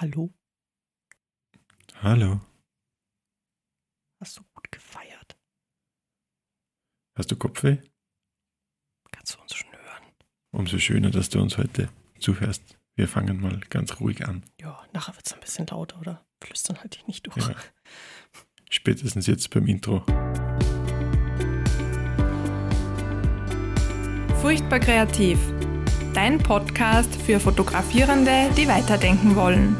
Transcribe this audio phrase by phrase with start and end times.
[0.00, 0.32] Hallo?
[2.02, 2.40] Hallo.
[4.20, 5.36] Hast du gut gefeiert?
[7.16, 7.78] Hast du Kopfweh?
[9.10, 10.04] Kannst du uns schon hören?
[10.52, 11.88] Umso schöner, dass du uns heute
[12.20, 12.78] zuhörst.
[12.94, 14.44] Wir fangen mal ganz ruhig an.
[14.60, 16.24] Ja, nachher wird es ein bisschen lauter, oder?
[16.44, 17.48] Flüstern halt dich nicht durch.
[17.48, 17.56] Ja.
[18.70, 20.06] Spätestens jetzt beim Intro.
[24.40, 25.40] Furchtbar kreativ.
[26.14, 29.76] Dein Podcast für Fotografierende, die weiterdenken wollen.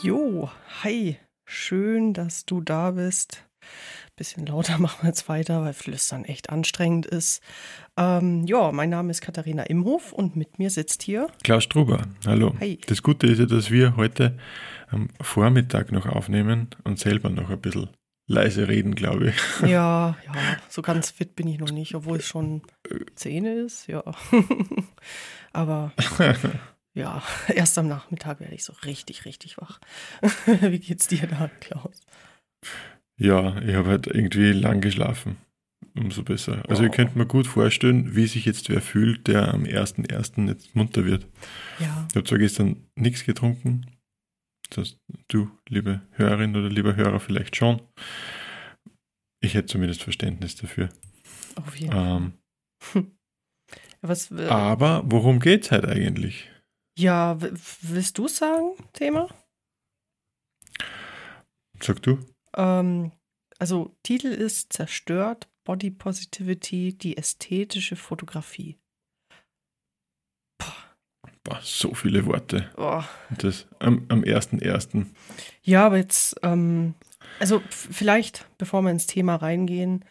[0.00, 0.50] Jo,
[0.82, 1.16] hi.
[1.44, 3.44] Schön, dass du da bist.
[4.16, 7.42] Bisschen lauter machen wir jetzt weiter, weil Flüstern echt anstrengend ist.
[7.96, 11.28] Ähm, ja, mein Name ist Katharina Imhof und mit mir sitzt hier.
[11.42, 12.54] Klaus Struber, hallo.
[12.60, 12.78] Hi.
[12.86, 14.36] Das Gute ist ja, dass wir heute
[14.90, 17.88] am Vormittag noch aufnehmen und selber noch ein bisschen
[18.28, 19.36] leise reden, glaube ich.
[19.68, 20.32] Ja, ja,
[20.68, 22.62] so ganz fit bin ich noch nicht, obwohl es schon
[23.16, 24.04] 10 ist, ja.
[25.52, 25.92] Aber
[26.94, 29.80] ja, erst am Nachmittag werde ich so richtig, richtig wach.
[30.46, 32.00] Wie geht's dir da, Klaus?
[33.16, 35.36] Ja, ich habe halt irgendwie lang geschlafen.
[35.96, 36.62] Umso besser.
[36.68, 36.84] Also Oh.
[36.86, 40.46] ihr könnt mir gut vorstellen, wie sich jetzt wer fühlt, der am 1.1.
[40.48, 41.26] jetzt munter wird.
[41.80, 43.86] Ja, Ich habe zwar gestern nichts getrunken,
[44.70, 47.82] das du, liebe Hörerin oder lieber Hörer, vielleicht schon.
[49.40, 50.88] Ich hätte zumindest Verständnis dafür.
[51.56, 52.32] auf jeden Fall.
[52.94, 53.12] Ähm,
[54.00, 56.50] Was, äh, aber worum geht's halt eigentlich?
[56.98, 59.28] Ja, willst du sagen, Thema?
[61.80, 62.18] Sag du?
[62.56, 63.12] Ähm,
[63.58, 68.78] also, Titel ist Zerstört Body Positivity, die ästhetische Fotografie.
[71.48, 72.68] Boah, so viele Worte.
[72.76, 73.02] Oh.
[73.38, 75.06] Das am, am 1.1.
[75.62, 76.94] Ja, aber jetzt, ähm,
[77.40, 80.04] also vielleicht, bevor wir ins Thema reingehen,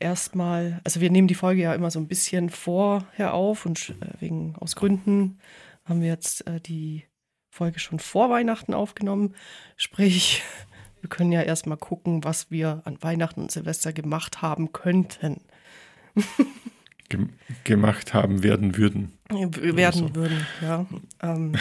[0.00, 4.20] erstmal, also wir nehmen die Folge ja immer so ein bisschen vorher auf und äh,
[4.20, 5.38] wegen aus Gründen
[5.84, 7.04] haben wir jetzt äh, die
[7.48, 9.36] Folge schon vor Weihnachten aufgenommen.
[9.76, 10.42] Sprich,
[11.00, 15.42] wir können ja erstmal gucken, was wir an Weihnachten und Silvester gemacht haben könnten,
[17.64, 19.12] gemacht haben werden würden.
[19.30, 20.14] werden so.
[20.14, 20.46] würden.
[20.60, 20.86] Ja.
[21.24, 21.52] Ähm,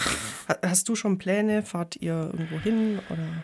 [0.48, 1.62] ha- hast du schon Pläne?
[1.62, 3.44] Fahrt ihr irgendwo hin oder?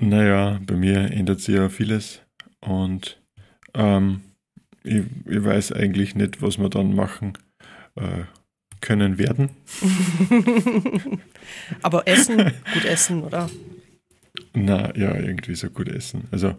[0.00, 2.22] Naja, bei mir ändert sich ja vieles
[2.60, 3.20] und
[3.74, 4.20] ähm,
[4.84, 7.32] ich, ich weiß eigentlich nicht, was wir dann machen
[7.96, 8.22] äh,
[8.80, 9.50] können werden.
[11.82, 12.36] Aber Essen,
[12.72, 13.50] gut essen, oder?
[14.54, 16.28] Na ja, irgendwie so gut essen.
[16.30, 16.54] Also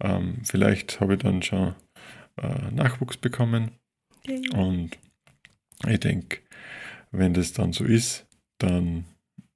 [0.00, 1.74] ähm, vielleicht habe ich dann schon
[2.40, 3.72] äh, Nachwuchs bekommen
[4.52, 4.98] und
[5.88, 6.38] ich denke,
[7.10, 8.26] wenn das dann so ist,
[8.58, 9.04] dann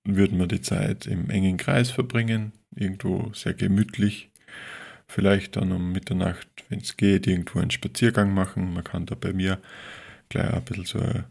[0.04, 4.30] würden wir die Zeit im engen Kreis verbringen, irgendwo sehr gemütlich.
[5.06, 8.74] Vielleicht dann um Mitternacht, wenn es geht, irgendwo einen Spaziergang machen.
[8.74, 9.60] Man kann da bei mir
[10.28, 11.24] gleich ein bisschen so ein,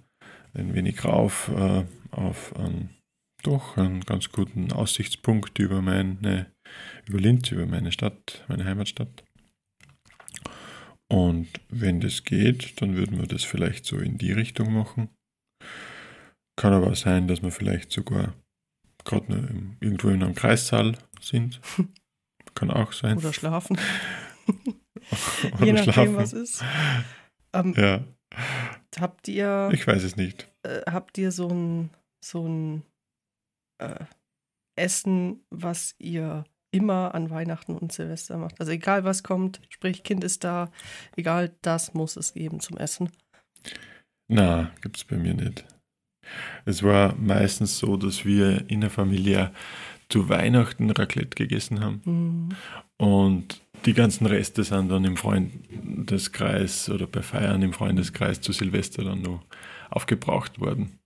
[0.53, 2.91] ein wenig rauf äh, auf einen,
[3.41, 6.51] doch einen ganz guten Aussichtspunkt über meine,
[7.07, 9.23] über Linz, über meine Stadt, meine Heimatstadt.
[11.12, 15.09] Und wenn das geht, dann würden wir das vielleicht so in die Richtung machen.
[16.56, 18.34] Kann aber sein, dass wir vielleicht sogar
[19.06, 19.34] gerade
[19.80, 21.59] irgendwo in einem Kreissaal sind.
[22.56, 23.18] Kann auch sein.
[23.18, 23.78] Oder schlafen,
[25.56, 26.16] Oder je nachdem, schlafen.
[26.16, 26.63] was ist.
[27.53, 28.03] Ähm, Ja,
[29.00, 30.47] Habt ihr, ich weiß es nicht.
[30.63, 31.90] äh, habt ihr so ein,
[32.24, 32.84] so ein
[33.80, 34.06] äh,
[34.75, 38.59] Essen, was ihr immer an Weihnachten und Silvester macht?
[38.59, 40.72] Also egal was kommt, sprich Kind ist da,
[41.16, 43.09] egal, das muss es geben zum Essen.
[44.28, 45.66] Na, gibt es bei mir nicht.
[46.66, 49.51] Es war meistens so, dass wir in der Familie
[50.09, 52.01] zu Weihnachten Raclette gegessen haben.
[52.06, 52.50] Mhm.
[52.97, 59.03] Und die ganzen Reste sind dann im Freundeskreis oder bei Feiern im Freundeskreis zu Silvester
[59.03, 59.44] dann noch
[59.89, 61.00] aufgebraucht worden.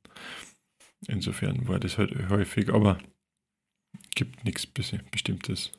[1.08, 2.98] Insofern war das halt häufig, aber
[4.18, 5.72] gibt nichts Bes- Bestimmtes.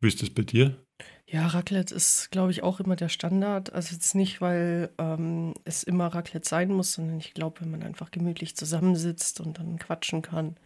[0.00, 0.84] Wie ist das bei dir?
[1.26, 3.72] Ja, Raclette ist, glaube ich, auch immer der Standard.
[3.72, 7.82] Also jetzt nicht, weil ähm, es immer Raclette sein muss, sondern ich glaube, wenn man
[7.82, 10.56] einfach gemütlich zusammensitzt und dann quatschen kann.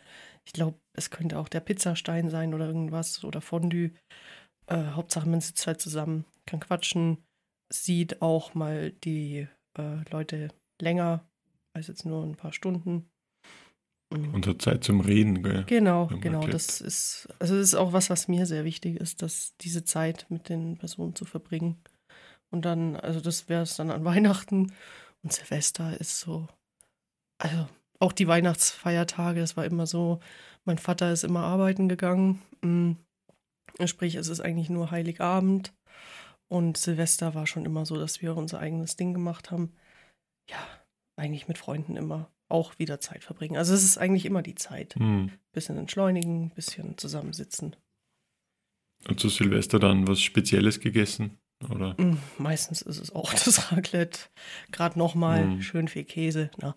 [0.44, 3.92] Ich glaube, es könnte auch der Pizzastein sein oder irgendwas oder Fondue.
[4.66, 7.18] Äh, Hauptsache, man sitzt halt zusammen, kann quatschen,
[7.72, 9.46] sieht auch mal die
[9.78, 10.48] äh, Leute
[10.80, 11.24] länger
[11.72, 13.10] als jetzt nur ein paar Stunden.
[14.12, 14.46] Mhm.
[14.46, 15.64] Hat Zeit zum Reden, gell?
[15.66, 16.46] Genau, genau.
[16.46, 20.26] Das ist, also das ist auch was, was mir sehr wichtig ist, dass diese Zeit
[20.28, 21.82] mit den Personen zu verbringen.
[22.50, 24.72] Und dann, also das wäre es dann an Weihnachten
[25.22, 26.46] und Silvester ist so,
[27.38, 27.66] also
[27.98, 30.20] auch die Weihnachtsfeiertage, das war immer so,
[30.64, 32.42] mein Vater ist immer arbeiten gegangen.
[32.62, 32.92] mm,
[33.86, 35.72] Sprich, es ist eigentlich nur Heiligabend.
[36.48, 39.72] Und Silvester war schon immer so, dass wir unser eigenes Ding gemacht haben.
[40.48, 40.58] Ja,
[41.16, 43.56] eigentlich mit Freunden immer auch wieder Zeit verbringen.
[43.56, 44.94] Also es ist eigentlich immer die Zeit.
[44.96, 45.30] Hm.
[45.52, 47.76] Bisschen entschleunigen, bisschen zusammensitzen.
[49.08, 51.38] Und zu Silvester dann was Spezielles gegessen?
[51.70, 51.94] Oder?
[52.00, 54.20] Mm, Meistens ist es auch das Raclette.
[54.72, 55.62] Gerade nochmal Mm.
[55.62, 56.50] schön viel Käse.
[56.58, 56.76] Na.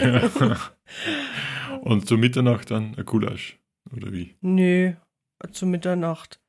[0.00, 0.30] Ja.
[1.80, 3.58] Und zu Mitternacht dann ein Gulasch,
[3.92, 4.36] oder wie?
[4.40, 4.94] Nö,
[5.52, 6.40] zu Mitternacht.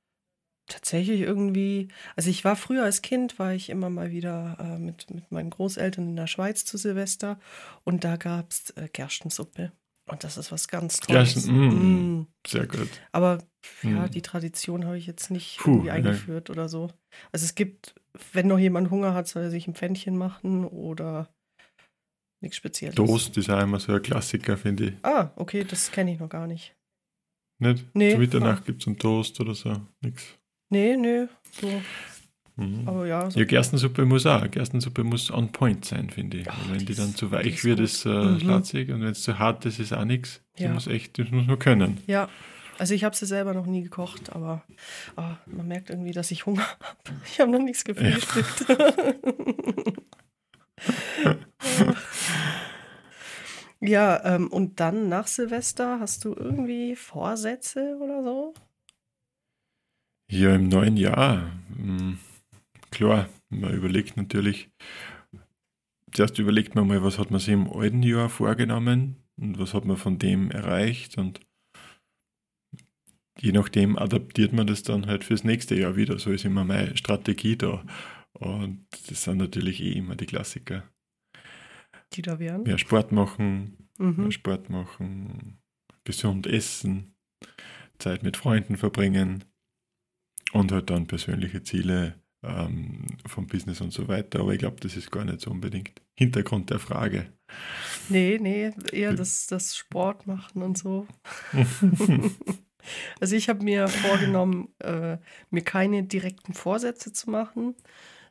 [0.67, 1.87] Tatsächlich irgendwie.
[2.15, 5.49] Also ich war früher als Kind, war ich immer mal wieder äh, mit, mit meinen
[5.49, 7.39] Großeltern in der Schweiz zu Silvester
[7.85, 9.71] und da gab es äh, Gerstensuppe.
[10.07, 11.33] Und das ist was ganz Tolles.
[11.33, 12.19] Gersten, mm.
[12.19, 12.27] Mm.
[12.45, 12.89] Sehr gut.
[13.11, 13.39] Aber
[13.83, 14.11] ja, Mm.
[14.11, 15.93] die Tradition habe ich jetzt nicht Puh, irgendwie ja.
[15.93, 16.89] eingeführt oder so.
[17.33, 17.95] Also es gibt,
[18.31, 21.27] wenn noch jemand Hunger hat, soll er sich ein Pfännchen machen oder
[22.41, 22.95] nichts Spezielles.
[22.95, 24.93] Toast ist auch immer so ein Klassiker, finde ich.
[25.03, 26.73] Ah, okay, das kenne ich noch gar nicht.
[27.59, 27.85] Nicht?
[27.93, 28.11] Nee.
[28.13, 29.75] Zu Mitternacht gibt es einen Toast oder so.
[30.01, 30.36] Nix.
[30.69, 31.81] Nee, nee, so.
[32.57, 32.87] Mhm.
[32.87, 34.49] Aber ja, so Ja, Gerstensuppe muss auch.
[34.49, 36.49] Gerstensuppe muss on point sein, finde ich.
[36.49, 38.39] Ach, wenn die dann zu weich ist wird, ist äh, Mhm.
[38.39, 38.89] schlatzig.
[38.91, 40.41] Und wenn es zu hart ist, ist auch nichts.
[40.57, 40.73] Die Ja.
[40.73, 41.99] muss echt, das muss man können.
[42.07, 42.29] Ja,
[42.79, 44.63] also ich habe sie selber noch nie gekocht, aber
[45.15, 47.21] ah, man merkt irgendwie, dass ich Hunger habe.
[47.31, 48.65] Ich habe noch nichts gefrühstückt.
[53.79, 58.53] ja, ähm, und dann nach Silvester hast du irgendwie Vorsätze oder so?
[60.29, 61.51] Ja, im neuen Jahr.
[61.77, 62.17] mh,
[62.91, 64.69] Klar, man überlegt natürlich,
[66.11, 69.85] zuerst überlegt man mal, was hat man sich im alten Jahr vorgenommen und was hat
[69.85, 71.39] man von dem erreicht und
[73.39, 76.17] je nachdem adaptiert man das dann halt fürs nächste Jahr wieder.
[76.17, 77.85] So ist immer meine Strategie da.
[78.33, 80.83] Und das sind natürlich eh immer die Klassiker.
[82.13, 82.63] Die da wären?
[82.63, 84.23] Mehr Sport machen, Mhm.
[84.23, 85.59] mehr Sport machen,
[86.03, 87.15] gesund essen,
[87.99, 89.43] Zeit mit Freunden verbringen
[90.53, 94.39] und halt dann persönliche Ziele ähm, vom Business und so weiter.
[94.39, 97.27] Aber ich glaube, das ist gar nicht so unbedingt Hintergrund der Frage.
[98.09, 101.07] Nee, nee, eher das, das Sport machen und so.
[103.19, 105.17] Also ich habe mir vorgenommen, äh,
[105.49, 107.75] mir keine direkten Vorsätze zu machen,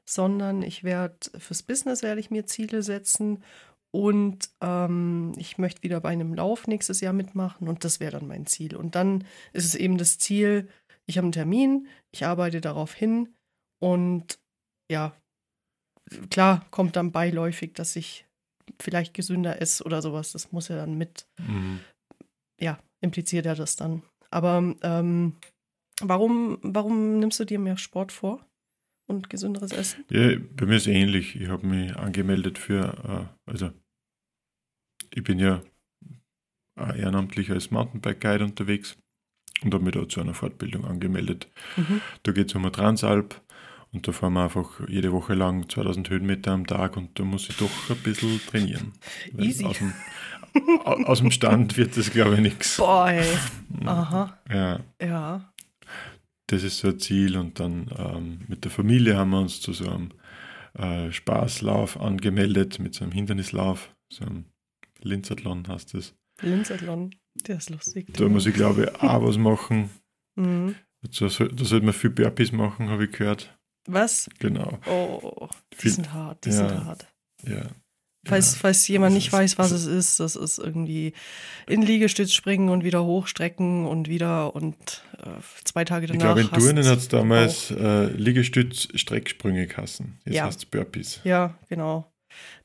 [0.05, 3.43] sondern ich werde fürs Business werde ich mir Ziele setzen
[3.91, 8.29] und ähm, ich möchte wieder bei einem Lauf nächstes Jahr mitmachen und das wäre dann
[8.29, 8.77] mein Ziel.
[8.77, 10.69] Und dann ist es eben das Ziel,
[11.06, 13.35] ich habe einen Termin, ich arbeite darauf hin
[13.81, 14.38] und
[14.91, 15.17] ja,
[16.31, 18.26] klar kommt dann beiläufig, dass ich
[18.81, 20.32] vielleicht gesünder esse oder sowas.
[20.32, 21.81] Das muss ja dann mit Mhm.
[22.61, 24.03] ja, impliziert er das dann.
[24.31, 25.37] Aber ähm,
[26.00, 28.44] warum, warum nimmst du dir mehr Sport vor
[29.09, 30.05] und gesünderes Essen?
[30.11, 31.37] Ja, bei mir ist ähnlich.
[31.37, 33.70] Ich habe mich angemeldet für, äh, also
[35.14, 35.62] ich bin ja
[36.76, 38.99] ehrenamtlich als Mountainbike-Guide unterwegs
[39.64, 41.49] und habe mich da zu einer Fortbildung angemeldet.
[41.76, 42.00] Mhm.
[42.23, 43.41] Da geht es um eine Transalp
[43.93, 47.49] und da fahren wir einfach jede Woche lang 2000 Höhenmeter am Tag und da muss
[47.49, 48.93] ich doch ein bisschen trainieren.
[49.38, 49.64] Easy.
[49.64, 49.93] Aus dem,
[50.85, 52.76] au- aus dem Stand wird das, glaube ich, nichts.
[52.76, 53.26] Boah, ey.
[53.85, 55.53] Aha, Ja, ja.
[56.49, 59.73] das ist so ein Ziel und dann ähm, mit der Familie haben wir uns zu
[59.73, 60.11] so einem
[60.75, 64.44] äh, Spaßlauf angemeldet, mit so einem Hindernislauf, so einem
[65.00, 66.14] Linzathlon heißt das.
[66.43, 67.14] Linzathlon,
[67.47, 68.12] der ist lustig.
[68.15, 69.91] Da muss ich, glaube ich, auch was machen.
[70.37, 70.75] Mhm.
[71.19, 73.56] Da, soll, da sollte man viel Burpees machen, habe ich gehört.
[73.88, 74.29] Was?
[74.41, 76.55] Genau, Oh, die Viel- sind hart, die Ja.
[76.56, 77.06] sind hart.
[77.47, 77.62] ja.
[78.29, 78.59] Falls, ja.
[78.62, 81.12] falls jemand nicht weiß, was es ist, das ist irgendwie
[81.69, 84.75] in Liegestütz springen und wieder hochstrecken und wieder und
[85.19, 85.28] äh,
[85.62, 86.35] zwei Tage Ich danach.
[86.35, 90.19] glaube, in Turnen hat es damals äh, Liegestütz-Strecksprünge kassen.
[90.25, 90.47] Jetzt Ja.
[90.47, 91.21] heißt es Burpees.
[91.23, 92.12] Ja, genau.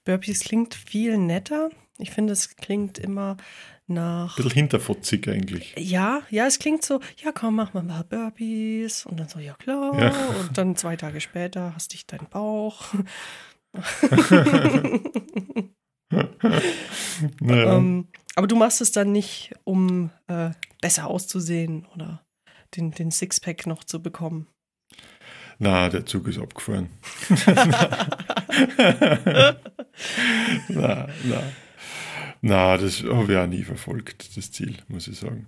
[0.03, 1.69] Burpees klingt viel netter.
[2.01, 3.37] Ich finde, es klingt immer
[3.87, 4.37] nach.
[4.37, 5.73] Ein bisschen hinterfotzig eigentlich.
[5.77, 9.05] Ja, ja, es klingt so, ja komm, mach mal ein paar Burpees.
[9.05, 9.99] Und dann so, ja klar.
[9.99, 10.13] Ja.
[10.39, 12.93] Und dann zwei Tage später hast dich dein Bauch.
[17.39, 17.77] naja.
[17.77, 22.23] ähm, aber du machst es dann nicht, um äh, besser auszusehen oder
[22.75, 24.47] den, den Sixpack noch zu bekommen.
[25.59, 26.89] Na, der Zug ist abgefahren.
[30.69, 31.43] na, na.
[32.41, 35.47] Na, das habe ich auch nie verfolgt, das Ziel, muss ich sagen.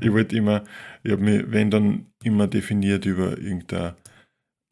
[0.00, 0.64] Ich wollte immer,
[1.04, 3.96] ich habe mich, wenn dann, immer definiert über irgendeine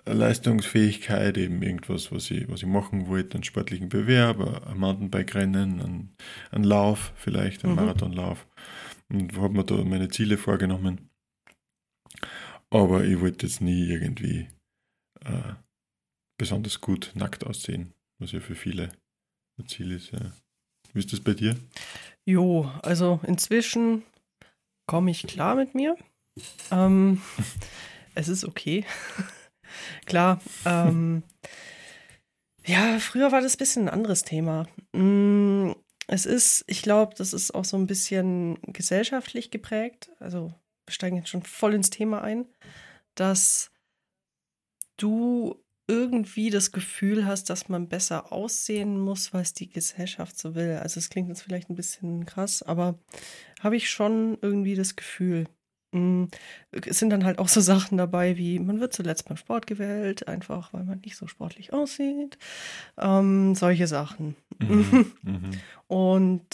[0.06, 6.16] Leistungsfähigkeit, eben irgendwas, was ich, was ich machen wollte, einen sportlichen Bewerb, ein Mountainbike-Rennen, einen,
[6.50, 7.80] einen Lauf vielleicht, einen Mhm.
[7.80, 8.46] Marathonlauf.
[9.10, 11.10] Und habe mir da meine Ziele vorgenommen.
[12.70, 14.48] Aber ich wollte jetzt nie irgendwie
[15.24, 15.54] äh,
[16.38, 18.90] besonders gut nackt aussehen, was ja für viele
[19.58, 20.12] ein Ziel ist.
[20.12, 20.32] Ja.
[20.92, 21.56] Wie ist das bei dir?
[22.24, 24.02] Jo, also inzwischen
[24.86, 25.96] komme ich klar mit mir.
[26.70, 27.20] Ähm,
[28.14, 28.84] es ist okay.
[30.06, 30.40] klar.
[30.64, 31.22] Ähm,
[32.66, 34.66] Ja, früher war das ein bisschen ein anderes Thema.
[34.92, 35.72] Mm,
[36.08, 40.10] es ist, ich glaube, das ist auch so ein bisschen gesellschaftlich geprägt.
[40.18, 40.52] Also
[40.86, 42.46] wir steigen jetzt schon voll ins Thema ein,
[43.14, 43.70] dass
[44.96, 45.56] du
[45.90, 50.78] irgendwie das Gefühl hast, dass man besser aussehen muss, weil es die Gesellschaft so will.
[50.80, 53.00] Also es klingt jetzt vielleicht ein bisschen krass, aber
[53.60, 55.48] habe ich schon irgendwie das Gefühl.
[55.90, 56.26] Mm,
[56.70, 60.28] es sind dann halt auch so Sachen dabei, wie man wird zuletzt beim Sport gewählt,
[60.28, 62.38] einfach weil man nicht so sportlich aussieht.
[62.96, 64.36] Ähm, solche Sachen.
[64.60, 65.50] Mhm, mhm.
[65.88, 66.46] Und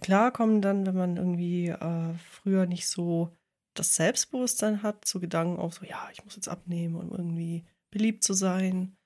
[0.00, 3.36] klar kommen dann, wenn man irgendwie äh, früher nicht so
[3.74, 8.24] das Selbstbewusstsein hat, so Gedanken auf so, ja, ich muss jetzt abnehmen und irgendwie beliebt
[8.24, 8.96] zu sein.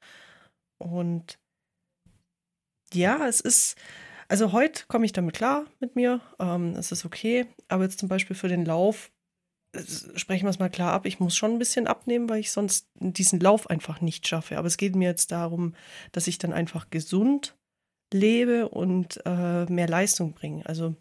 [0.78, 1.38] Und
[2.92, 3.76] ja, es ist,
[4.28, 6.20] also heute komme ich damit klar mit mir.
[6.38, 7.46] Ähm, es ist okay.
[7.68, 9.10] Aber jetzt zum Beispiel für den Lauf,
[10.14, 12.88] sprechen wir es mal klar ab, ich muss schon ein bisschen abnehmen, weil ich sonst
[12.94, 14.58] diesen Lauf einfach nicht schaffe.
[14.58, 15.74] Aber es geht mir jetzt darum,
[16.12, 17.56] dass ich dann einfach gesund
[18.12, 20.64] lebe und äh, mehr Leistung bringe.
[20.66, 20.94] Also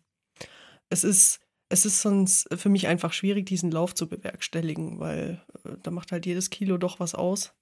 [0.90, 5.76] es ist, es ist sonst für mich einfach schwierig, diesen Lauf zu bewerkstelligen, weil äh,
[5.84, 7.54] da macht halt jedes Kilo doch was aus.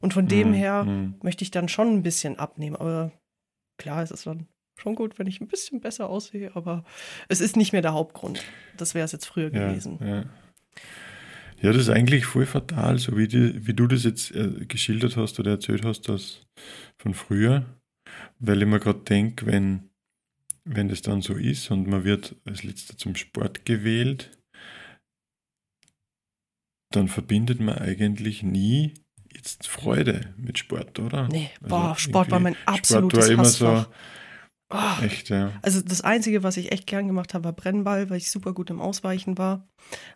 [0.00, 0.54] Und von dem mhm.
[0.54, 1.14] her mhm.
[1.22, 2.76] möchte ich dann schon ein bisschen abnehmen.
[2.76, 3.12] Aber
[3.78, 4.46] klar, es ist dann
[4.78, 6.84] schon gut, wenn ich ein bisschen besser aussehe, aber
[7.28, 8.44] es ist nicht mehr der Hauptgrund.
[8.76, 9.98] Das wäre es jetzt früher ja, gewesen.
[10.00, 10.24] Ja.
[11.62, 11.72] ja.
[11.72, 15.38] das ist eigentlich voll fatal, so wie, die, wie du das jetzt äh, geschildert hast
[15.40, 16.46] oder erzählt hast, das
[16.98, 17.64] von früher.
[18.38, 19.90] Weil ich mir gerade denke, wenn,
[20.64, 24.30] wenn das dann so ist und man wird als letzter zum Sport gewählt,
[26.90, 28.94] dann verbindet man eigentlich nie
[29.36, 31.28] jetzt Freude mit Sport, oder?
[31.28, 33.84] Nee, also boah, Sport war mein absolutes Sport war Hassfach.
[33.84, 33.92] So,
[34.68, 35.52] Oh, echt, ja.
[35.62, 38.68] Also das Einzige, was ich echt gern gemacht habe, war Brennball, weil ich super gut
[38.70, 39.68] im Ausweichen war.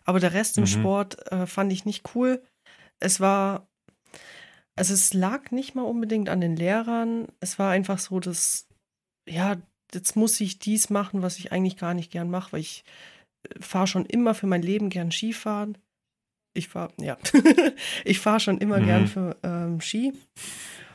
[0.03, 0.67] Aber der Rest im mhm.
[0.67, 2.43] Sport äh, fand ich nicht cool.
[2.99, 3.69] Es war,
[4.75, 7.29] also es lag nicht mal unbedingt an den Lehrern.
[7.39, 8.67] Es war einfach so, dass,
[9.29, 9.55] ja,
[9.93, 12.83] jetzt muss ich dies machen, was ich eigentlich gar nicht gern mache, weil ich
[13.47, 15.77] äh, fahre schon immer für mein Leben gern Skifahren
[16.53, 17.17] ich fahre, ja,
[18.05, 18.85] ich fahre schon immer mhm.
[18.85, 20.13] gern für ähm, Ski.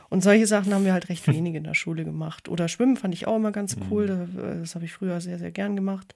[0.09, 2.49] Und solche Sachen haben wir halt recht wenig in der Schule gemacht.
[2.49, 3.83] Oder Schwimmen fand ich auch immer ganz mhm.
[3.89, 4.07] cool.
[4.07, 6.15] Das, das habe ich früher sehr, sehr gern gemacht.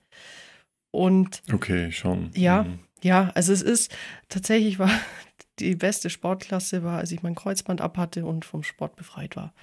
[0.92, 2.32] Und okay, schon.
[2.36, 2.80] Ja, mhm.
[3.02, 3.96] ja, also es ist
[4.30, 4.92] tatsächlich war
[5.60, 9.54] die beste Sportklasse war, als ich mein Kreuzband abhatte und vom Sport befreit war.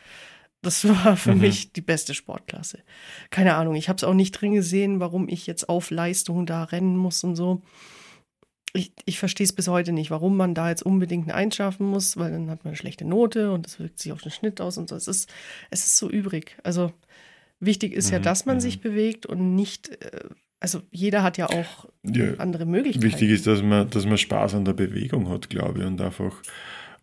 [0.63, 1.43] Das war für mhm.
[1.43, 2.83] mich die beste Sportklasse.
[3.31, 6.65] Keine Ahnung, ich habe es auch nicht drin gesehen, warum ich jetzt auf Leistung da
[6.65, 7.63] rennen muss und so
[8.79, 11.87] ich, ich verstehe es bis heute nicht, warum man da jetzt unbedingt eine Eins schaffen
[11.87, 14.61] muss, weil dann hat man eine schlechte Note und das wirkt sich auf den Schnitt
[14.61, 14.95] aus und so.
[14.95, 15.29] Es ist,
[15.71, 16.57] es ist so übrig.
[16.63, 16.93] Also
[17.59, 18.61] wichtig ist mhm, ja, dass man mhm.
[18.61, 20.29] sich bewegt und nicht, äh,
[20.61, 23.05] also jeder hat ja auch ja, andere Möglichkeiten.
[23.05, 26.41] Wichtig ist, dass man, dass man Spaß an der Bewegung hat, glaube ich, und einfach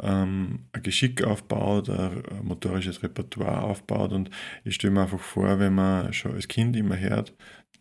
[0.01, 4.13] ähm, ein Geschick aufbaut, ein motorisches Repertoire aufbaut.
[4.13, 4.29] Und
[4.63, 7.34] ich stelle mir einfach vor, wenn man schon als Kind immer hört,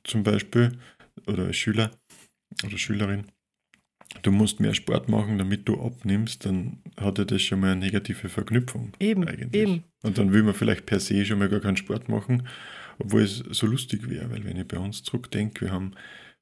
[0.03, 0.73] zum Beispiel,
[1.29, 1.93] oder als Schüler
[2.65, 3.27] oder Schülerin,
[4.23, 7.81] du musst mehr Sport machen, damit du abnimmst, dann hat ja das schon mal eine
[7.81, 8.93] negative Verknüpfung.
[9.01, 9.63] Eben, eigentlich.
[9.63, 9.85] eben.
[10.03, 12.49] Und dann will man vielleicht per se schon mal gar keinen Sport machen,
[12.99, 15.93] obwohl es so lustig wäre, weil wenn ich bei uns zurückdenke, wir haben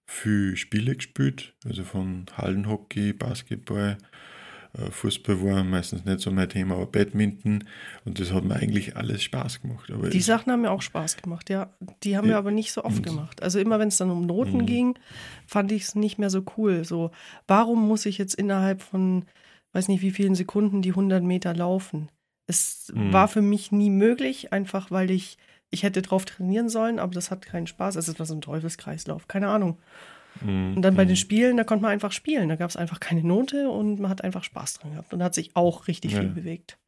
[0.06, 3.98] viel Spiele gespielt, also von Hallenhockey, Basketball,
[4.74, 7.64] Fußball war meistens nicht so mein Thema, aber Badminton
[8.06, 9.90] und das hat mir eigentlich alles Spaß gemacht.
[9.90, 11.74] Aber die Sachen haben mir auch Spaß gemacht, ja.
[12.02, 13.42] Die haben ja, wir aber nicht so oft gemacht.
[13.42, 14.66] Also immer wenn es dann um Noten mhm.
[14.66, 14.98] ging,
[15.46, 16.84] fand ich es nicht mehr so cool.
[16.84, 17.10] So,
[17.46, 19.26] warum muss ich jetzt innerhalb von,
[19.74, 22.08] weiß nicht wie vielen Sekunden die 100 Meter laufen?
[22.46, 23.12] Es mhm.
[23.12, 25.36] war für mich nie möglich, einfach weil ich,
[25.70, 27.96] ich hätte drauf trainieren sollen, aber das hat keinen Spaß.
[27.96, 29.78] Es ist was so ein Teufelskreislauf, keine Ahnung.
[30.40, 30.76] Mhm.
[30.76, 31.16] Und dann bei den mhm.
[31.16, 32.48] Spielen, da konnte man einfach spielen.
[32.48, 35.34] Da gab es einfach keine Note und man hat einfach Spaß dran gehabt und hat
[35.34, 36.20] sich auch richtig ja.
[36.20, 36.78] viel bewegt.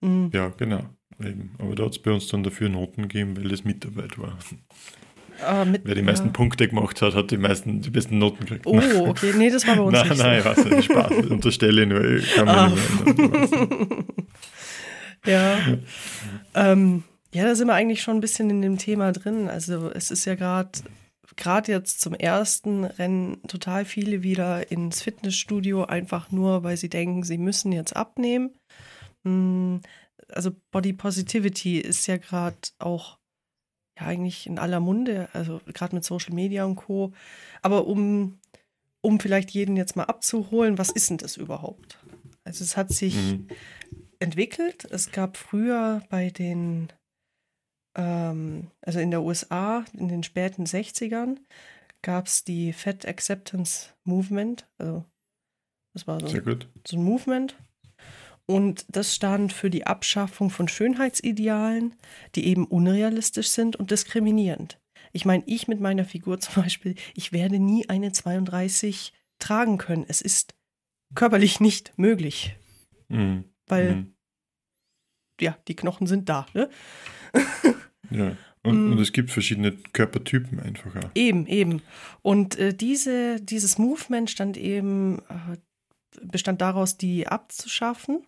[0.00, 0.30] Mhm.
[0.32, 0.82] Ja, genau.
[1.20, 1.54] Eben.
[1.58, 4.38] Aber da hat es bei uns dann dafür Noten gegeben, weil das Mitarbeit war.
[5.44, 6.32] Ah, mit, Wer die meisten ja.
[6.32, 8.66] Punkte gemacht hat, hat die meisten, die besten Noten gekriegt.
[8.66, 9.32] Oh, okay.
[9.36, 10.48] Nee, das war bei uns nein, nicht Nein, so.
[10.48, 11.12] weiß nicht, Spaß.
[11.30, 12.68] Unterstelle nur, ich kann ah.
[12.68, 13.54] nicht
[15.26, 15.58] ja.
[16.54, 19.48] ähm, ja, da sind wir eigentlich schon ein bisschen in dem Thema drin.
[19.48, 20.70] Also es ist ja gerade
[21.38, 27.22] gerade jetzt zum ersten Rennen total viele wieder ins Fitnessstudio, einfach nur, weil sie denken,
[27.22, 28.50] sie müssen jetzt abnehmen.
[29.24, 29.80] Hm,
[30.28, 33.18] also Body Positivity ist ja gerade auch
[33.98, 37.12] ja eigentlich in aller Munde, also gerade mit Social Media und Co.
[37.62, 38.38] Aber um,
[39.00, 41.98] um vielleicht jeden jetzt mal abzuholen, was ist denn das überhaupt?
[42.44, 43.48] Also es hat sich mhm.
[44.18, 44.86] entwickelt.
[44.90, 46.88] Es gab früher bei den
[47.98, 51.36] ähm, also in der USA in den späten 60ern
[52.00, 54.66] gab es die Fat Acceptance Movement.
[54.78, 55.04] Also
[55.94, 56.28] das war so,
[56.86, 57.56] so ein Movement.
[58.46, 61.94] Und das stand für die Abschaffung von Schönheitsidealen,
[62.34, 64.80] die eben unrealistisch sind und diskriminierend.
[65.12, 70.06] Ich meine, ich mit meiner Figur zum Beispiel, ich werde nie eine 32 tragen können.
[70.08, 70.54] Es ist
[71.14, 72.56] körperlich nicht möglich.
[73.08, 73.44] Mhm.
[73.66, 74.14] Weil, mhm.
[75.40, 76.46] ja, die Knochen sind da.
[76.54, 76.70] Ne?
[78.10, 78.36] ja.
[78.62, 78.92] Und, mm.
[78.92, 80.94] und, es gibt verschiedene Körpertypen einfach.
[80.96, 81.10] Auch.
[81.14, 81.82] Eben, eben.
[82.22, 85.56] Und äh, diese, dieses Movement stand eben, äh,
[86.20, 88.24] bestand daraus, die abzuschaffen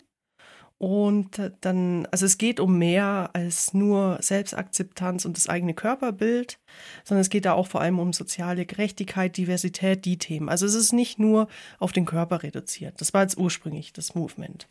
[0.81, 6.59] und dann, also es geht um mehr als nur Selbstakzeptanz und das eigene Körperbild,
[7.03, 10.49] sondern es geht da auch vor allem um soziale Gerechtigkeit, Diversität, die Themen.
[10.49, 11.47] Also es ist nicht nur
[11.77, 12.99] auf den Körper reduziert.
[12.99, 14.67] Das war jetzt ursprünglich das Movement.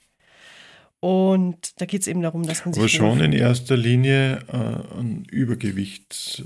[1.00, 2.80] Und da geht es eben darum, dass man sich.
[2.80, 6.44] Aber schon in erster Linie äh, an Übergewicht,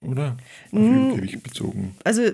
[0.00, 0.36] oder?
[0.72, 1.96] Auf mm, Übergewicht bezogen.
[2.02, 2.32] Also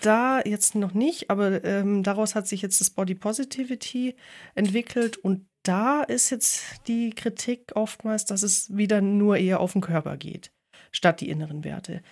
[0.00, 4.14] da jetzt noch nicht, aber ähm, daraus hat sich jetzt das Body Positivity
[4.54, 9.80] entwickelt und da ist jetzt die Kritik oftmals, dass es wieder nur eher auf den
[9.80, 10.52] Körper geht,
[10.92, 12.02] statt die inneren Werte.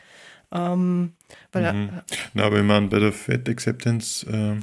[0.53, 1.13] Ähm,
[1.53, 1.91] weil, mhm.
[2.35, 4.57] Na, aber ich meine, bei der Fat Acceptance, äh,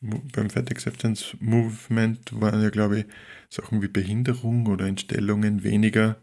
[0.00, 3.06] beim Fat Acceptance Movement waren ja, glaube ich,
[3.48, 6.20] Sachen wie Behinderung oder Entstellungen weniger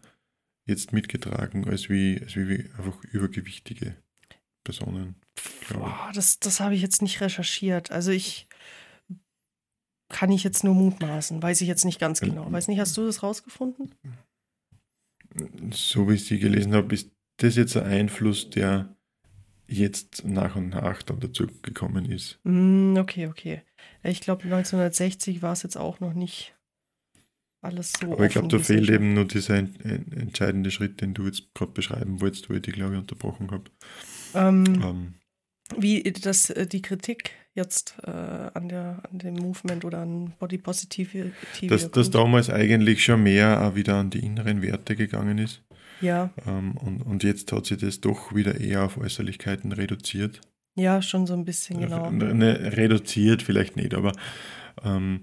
[0.65, 3.95] jetzt mitgetragen als wie, als wie einfach übergewichtige
[4.63, 5.15] Personen.
[5.69, 7.91] Boah, das, das habe ich jetzt nicht recherchiert.
[7.91, 8.47] Also ich
[10.09, 11.41] kann ich jetzt nur mutmaßen.
[11.41, 12.51] Weiß ich jetzt nicht ganz genau.
[12.51, 13.93] Weiß nicht, hast du das rausgefunden?
[15.71, 18.94] So wie ich sie gelesen habe, ist das jetzt ein Einfluss, der
[19.67, 22.39] jetzt nach und nach dann dazu gekommen ist.
[22.43, 23.61] Mm, okay, okay.
[24.03, 26.55] Ich glaube, 1960 war es jetzt auch noch nicht
[27.61, 28.11] alles so.
[28.11, 32.21] Aber ich glaube, da fehlt eben nur dieser entscheidende Schritt, den du jetzt gerade beschreiben
[32.21, 33.63] wolltest, wo ich dich, glaube ich, unterbrochen habe.
[34.35, 35.13] Ähm, ähm,
[35.77, 40.57] wie das, äh, die Kritik jetzt äh, an, der, an dem Movement oder an Body
[40.57, 41.67] Positivity.
[41.67, 45.61] Dass das damals eigentlich schon mehr auch wieder an die inneren Werte gegangen ist.
[46.01, 46.29] Ja.
[46.45, 50.41] Ähm, und, und jetzt hat sich das doch wieder eher auf Äußerlichkeiten reduziert.
[50.75, 52.11] Ja, schon so ein bisschen, genau.
[52.11, 54.11] Ne, reduziert vielleicht nicht, aber
[54.83, 55.21] ähm,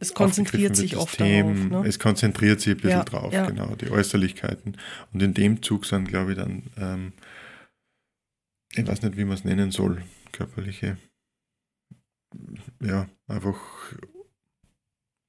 [0.00, 1.84] es konzentriert sich oft System, darauf.
[1.84, 1.88] Ne?
[1.88, 3.46] Es konzentriert sich ein bisschen ja, drauf, ja.
[3.46, 4.76] genau, die Äußerlichkeiten.
[5.12, 7.12] Und in dem Zug sind, glaube ich, dann, ähm,
[8.74, 10.02] ich weiß nicht, wie man es nennen soll,
[10.32, 10.98] körperliche,
[12.80, 13.58] ja, einfach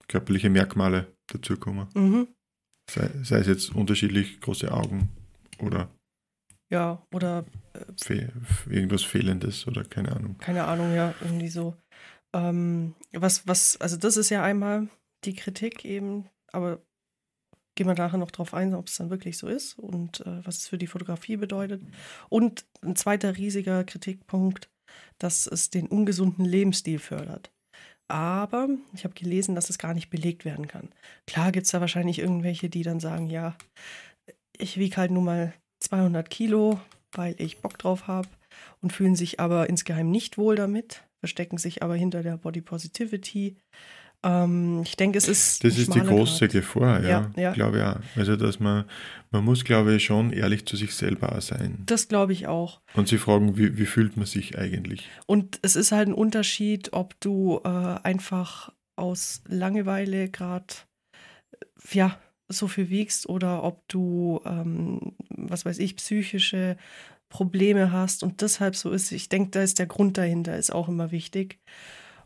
[0.08, 1.88] körperliche Merkmale dazukommen.
[1.94, 2.28] Mhm.
[2.90, 5.10] Sei, sei, es jetzt unterschiedlich große Augen
[5.60, 5.90] oder
[6.72, 8.32] ja, oder äh, fe
[8.70, 10.38] irgendwas Fehlendes oder keine Ahnung.
[10.38, 11.76] Keine Ahnung, ja, irgendwie so.
[12.34, 14.88] Ähm, was, was, also das ist ja einmal
[15.24, 16.80] die Kritik eben, aber
[17.80, 20.58] gehen wir nachher noch drauf ein, ob es dann wirklich so ist und äh, was
[20.58, 21.82] es für die Fotografie bedeutet.
[22.30, 24.70] Und ein zweiter riesiger Kritikpunkt
[25.20, 27.52] dass es den ungesunden Lebensstil fördert.
[28.08, 30.90] Aber ich habe gelesen, dass es gar nicht belegt werden kann.
[31.28, 33.56] Klar gibt es da wahrscheinlich irgendwelche, die dann sagen, ja,
[34.58, 36.80] ich wiege halt nur mal 200 Kilo,
[37.12, 38.28] weil ich Bock drauf habe
[38.82, 43.58] und fühlen sich aber insgeheim nicht wohl damit, verstecken sich aber hinter der Body Positivity
[44.24, 45.64] ähm, ich denke, es ist.
[45.64, 46.52] Das ist die große Grad.
[46.52, 47.54] Gefahr, ja, ja, ja.
[47.54, 48.18] Glaube auch.
[48.18, 48.86] Also, dass man,
[49.32, 51.84] man muss, glaube ich, schon ehrlich zu sich selber sein.
[51.86, 52.82] Das glaube ich auch.
[52.96, 55.08] Und sie fragen, wie, wie fühlt man sich eigentlich?
[55.26, 60.74] Und es ist halt ein Unterschied, ob du äh, einfach aus Langeweile gerade,
[61.92, 66.78] ja, so viel wiegst oder ob du, ähm, was weiß ich, psychische
[67.30, 69.12] Probleme hast und deshalb so ist.
[69.12, 71.60] Ich denke, da ist der Grund dahinter, ist auch immer wichtig.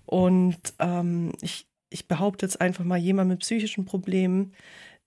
[0.06, 4.54] Und ähm, ich, ich behaupte jetzt einfach mal, jemand mit psychischen Problemen,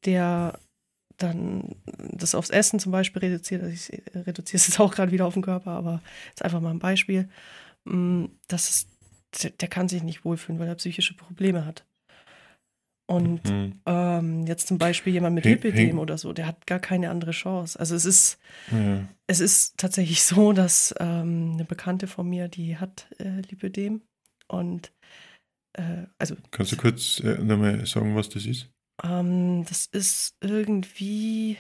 [0.05, 0.59] der
[1.17, 5.27] dann das aufs Essen zum Beispiel reduziert, also ich reduziere es jetzt auch gerade wieder
[5.27, 6.03] auf den Körper, aber
[6.35, 7.29] ist einfach mal ein Beispiel,
[7.85, 8.89] mm, das ist,
[9.61, 11.85] der kann sich nicht wohlfühlen, weil er psychische Probleme hat.
[13.09, 13.81] Und mhm.
[13.87, 17.79] ähm, jetzt zum Beispiel jemand mit Lipidem oder so, der hat gar keine andere Chance.
[17.79, 18.39] Also es ist,
[18.73, 19.07] ja.
[19.29, 24.03] es ist tatsächlich so, dass ähm, eine Bekannte von mir, die hat äh, Lipidem
[24.49, 24.93] und
[25.77, 26.37] äh, also.
[26.51, 28.69] Kannst du kurz äh, nochmal sagen, was das ist?
[29.05, 31.59] Ähm, das ist irgendwie,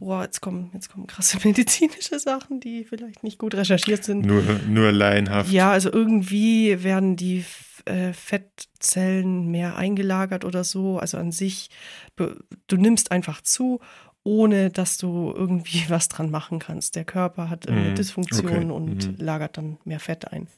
[0.00, 4.26] boah, jetzt kommen, jetzt kommen krasse medizinische Sachen, die vielleicht nicht gut recherchiert sind.
[4.26, 5.52] Nur, nur laienhaft.
[5.52, 7.44] Ja, also irgendwie werden die
[7.84, 10.98] äh, Fettzellen mehr eingelagert oder so.
[10.98, 11.70] Also an sich,
[12.16, 13.80] du nimmst einfach zu
[14.24, 16.96] ohne dass du irgendwie was dran machen kannst.
[16.96, 17.94] Der Körper hat eine mhm.
[17.94, 18.70] Dysfunktion okay.
[18.70, 19.24] und mhm.
[19.24, 20.48] lagert dann mehr Fett ein.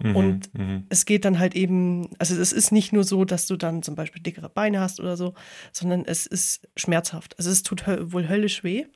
[0.00, 0.16] Mhm.
[0.16, 0.86] Und mhm.
[0.88, 3.94] es geht dann halt eben, also es ist nicht nur so, dass du dann zum
[3.94, 5.34] Beispiel dickere Beine hast oder so,
[5.72, 7.38] sondern es ist schmerzhaft.
[7.38, 8.86] Also es tut wohl höllisch weh.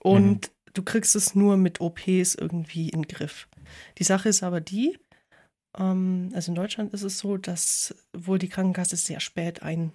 [0.00, 0.72] Und mhm.
[0.74, 3.48] du kriegst es nur mit OPs irgendwie in den Griff.
[3.98, 4.98] Die Sache ist aber die,
[5.78, 9.92] Ähm, also in Deutschland ist es so, dass wohl die Krankenkasse sehr spät ein,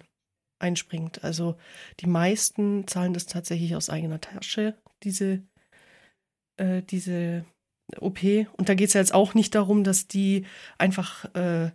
[0.58, 1.24] einspringt.
[1.24, 1.56] Also
[2.00, 5.42] die meisten zahlen das tatsächlich aus eigener Tasche, diese,
[6.56, 7.44] äh, diese
[7.98, 8.22] OP.
[8.56, 11.70] Und da geht es ja jetzt auch nicht darum, dass die einfach äh,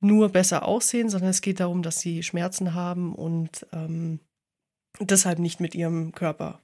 [0.00, 4.20] nur besser aussehen, sondern es geht darum, dass sie Schmerzen haben und ähm,
[5.00, 6.60] deshalb nicht mit ihrem Körper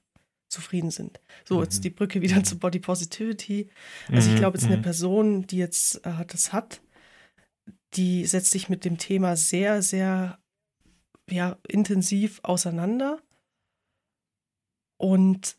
[0.49, 1.19] zufrieden sind.
[1.45, 1.63] So, mhm.
[1.63, 2.43] jetzt die Brücke wieder mhm.
[2.43, 3.69] zu Body Positivity.
[4.09, 4.83] Also ich mhm, glaube, jetzt eine mhm.
[4.83, 6.81] Person, die jetzt äh, das hat,
[7.93, 10.37] die setzt sich mit dem Thema sehr, sehr
[11.31, 13.21] ja, intensiv auseinander
[14.97, 15.57] und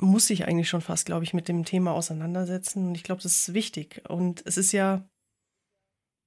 [0.00, 2.88] muss sich eigentlich schon fast, glaube ich, mit dem Thema auseinandersetzen.
[2.88, 4.02] Und ich glaube, das ist wichtig.
[4.08, 5.06] Und es ist ja,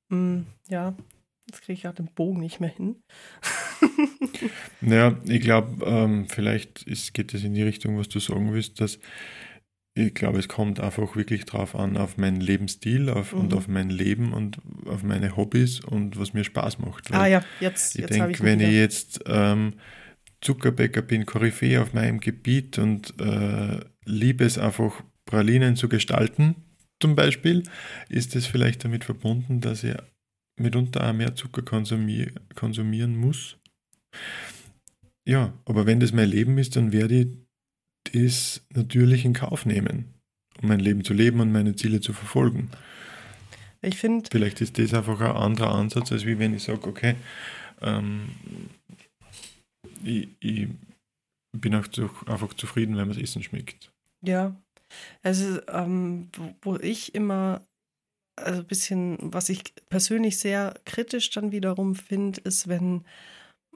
[0.09, 0.95] mh, mm, ja,
[1.47, 3.01] jetzt kriege ich gerade den Bogen nicht mehr hin.
[4.81, 8.81] ja, ich glaube, ähm, vielleicht ist, geht es in die Richtung, was du sagen willst,
[8.81, 8.99] dass
[9.97, 13.39] ich glaube, es kommt einfach wirklich drauf an, auf meinen Lebensstil auf, mhm.
[13.39, 17.13] und auf mein Leben und auf meine Hobbys und was mir Spaß macht.
[17.13, 18.69] ah ja, jetzt, ich jetzt denke, wenn wieder.
[18.69, 19.75] ich jetzt ähm,
[20.41, 26.55] Zuckerbäcker bin, Koryphäe auf meinem Gebiet und äh, liebe es einfach, Pralinen zu gestalten,
[27.01, 27.63] zum Beispiel,
[28.09, 29.95] ist es vielleicht damit verbunden, dass ich
[30.57, 33.57] mitunter auch mehr Zucker konsumier konsumieren muss.
[35.25, 37.44] Ja, aber wenn das mein Leben ist, dann werde ich
[38.15, 40.13] das natürlich in Kauf nehmen,
[40.61, 42.69] um mein Leben zu leben und meine Ziele zu verfolgen.
[43.81, 44.27] Ich finde.
[44.31, 47.15] Vielleicht ist das einfach ein anderer Ansatz, als wie wenn ich sage, okay,
[47.81, 48.29] ähm,
[50.03, 50.67] ich, ich,
[51.51, 53.91] bin einfach zufrieden, wenn mir das Essen schmeckt.
[54.21, 54.55] Ja,
[55.23, 56.29] also ähm,
[56.61, 57.61] wo ich immer
[58.35, 63.05] also ein bisschen, was ich persönlich sehr kritisch dann wiederum finde, ist, wenn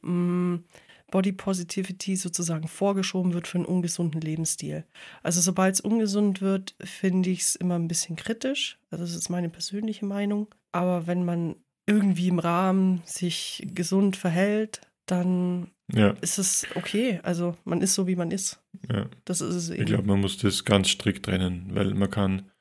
[0.01, 0.63] mh, mm,
[1.11, 4.85] Body Positivity sozusagen vorgeschoben wird für einen ungesunden Lebensstil.
[5.23, 8.79] Also sobald es ungesund wird, finde ich es immer ein bisschen kritisch.
[8.91, 10.47] Also das ist meine persönliche Meinung.
[10.71, 11.55] Aber wenn man
[11.87, 16.11] irgendwie im Rahmen sich gesund verhält, dann ja.
[16.21, 17.19] ist es okay.
[17.23, 18.61] Also man ist so, wie man ist.
[18.91, 19.09] Ja.
[19.25, 19.81] Das ist es eben.
[19.81, 22.51] Ich glaube, man muss das ganz strikt trennen, weil man kann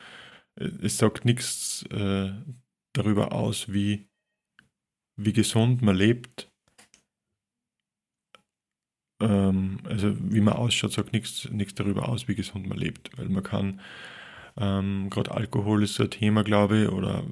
[0.58, 2.32] es sagt nichts äh,
[2.92, 4.08] darüber aus, wie,
[5.16, 6.47] wie gesund man lebt.
[9.20, 13.11] Ähm, also wie man ausschaut, sagt nichts, darüber aus, wie gesund man lebt.
[13.18, 13.81] Weil man kann,
[14.59, 17.24] ähm, gerade Alkohol ist so ein Thema, glaube ich, oder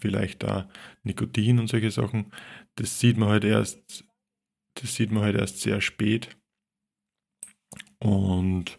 [0.00, 0.68] vielleicht da
[1.04, 2.32] Nikotin und solche Sachen,
[2.76, 4.04] das sieht man halt erst,
[4.74, 6.36] das sieht man halt erst sehr spät.
[8.00, 8.78] Und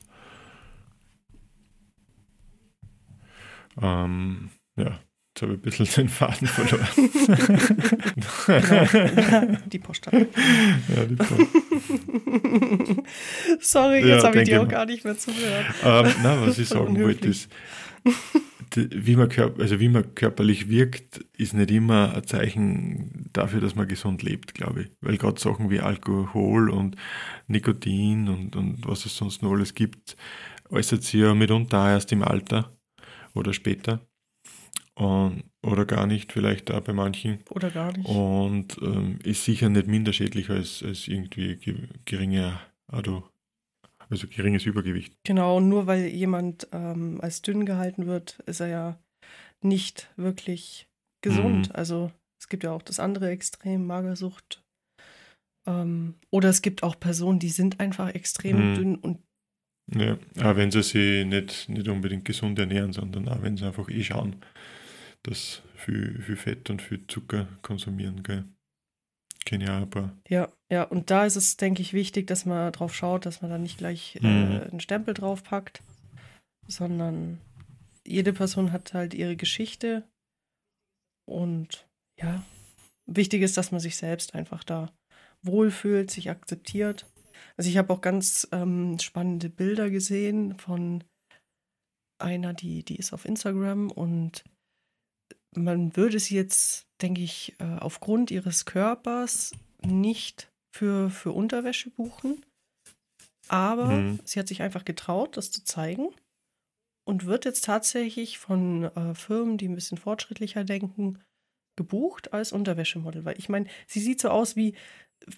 [3.81, 4.99] Ähm, ja,
[5.37, 6.87] jetzt habe ich ein bisschen den Faden verloren.
[8.47, 9.57] genau.
[9.67, 10.13] Die Poststadt.
[10.13, 11.47] Ja, die Post.
[13.59, 15.65] Sorry, jetzt ja, habe ich dir auch gar nicht mehr zugehört.
[15.83, 17.51] Ähm, na, was ich sagen wollte, ist,
[18.75, 23.87] wie man, also wie man körperlich wirkt, ist nicht immer ein Zeichen dafür, dass man
[23.87, 24.91] gesund lebt, glaube ich.
[25.01, 26.95] Weil gerade Sachen wie Alkohol und
[27.47, 30.15] Nikotin und, und was es sonst noch alles gibt,
[30.69, 32.75] äußert sich ja mitunter erst im Alter
[33.33, 34.06] oder später.
[34.97, 37.39] Und, oder gar nicht, vielleicht auch bei manchen.
[37.51, 38.09] Oder gar nicht.
[38.09, 41.59] Und ähm, ist sicher nicht minder schädlich als, als irgendwie
[42.05, 43.23] geringe, also,
[44.09, 45.13] also geringes Übergewicht.
[45.23, 48.99] Genau, und nur weil jemand ähm, als dünn gehalten wird, ist er ja
[49.61, 50.87] nicht wirklich
[51.21, 51.69] gesund.
[51.69, 51.75] Mhm.
[51.75, 54.63] Also es gibt ja auch das andere Extrem, Magersucht.
[55.67, 58.75] Ähm, oder es gibt auch Personen, die sind einfach extrem mhm.
[58.75, 59.19] dünn und
[59.95, 63.89] ja, auch wenn sie sich nicht, nicht unbedingt gesund ernähren, sondern auch wenn sie einfach
[63.89, 64.35] eh schauen,
[65.27, 68.45] dass viel, viel Fett und viel Zucker konsumieren, gell.
[69.49, 70.11] Ein paar.
[70.27, 73.49] Ja, ja, und da ist es, denke ich, wichtig, dass man drauf schaut, dass man
[73.49, 74.61] da nicht gleich äh, mhm.
[74.69, 75.81] einen Stempel drauf packt,
[76.67, 77.39] sondern
[78.05, 80.03] jede Person hat halt ihre Geschichte
[81.25, 81.87] und
[82.19, 82.43] ja,
[83.05, 84.91] wichtig ist, dass man sich selbst einfach da
[85.43, 87.05] wohlfühlt, sich akzeptiert
[87.57, 91.03] also ich habe auch ganz ähm, spannende Bilder gesehen von
[92.19, 94.43] einer, die, die ist auf Instagram und
[95.57, 99.51] man würde sie jetzt, denke ich, äh, aufgrund ihres Körpers
[99.85, 102.45] nicht für, für Unterwäsche buchen.
[103.47, 104.19] Aber mhm.
[104.23, 106.09] sie hat sich einfach getraut, das zu zeigen
[107.05, 111.19] und wird jetzt tatsächlich von äh, Firmen, die ein bisschen fortschrittlicher denken,
[111.77, 113.23] gebucht als Unterwäschemodel.
[113.23, 114.73] Weil ich meine, sie sieht so aus wie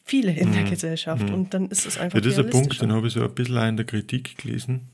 [0.04, 0.70] viele in der mhm.
[0.72, 1.28] Gesellschaft.
[1.28, 1.34] Mhm.
[1.34, 2.18] Und dann ist es einfach.
[2.18, 4.90] Ja, das ist ein Punkt, den habe ich so ein bisschen in der Kritik gelesen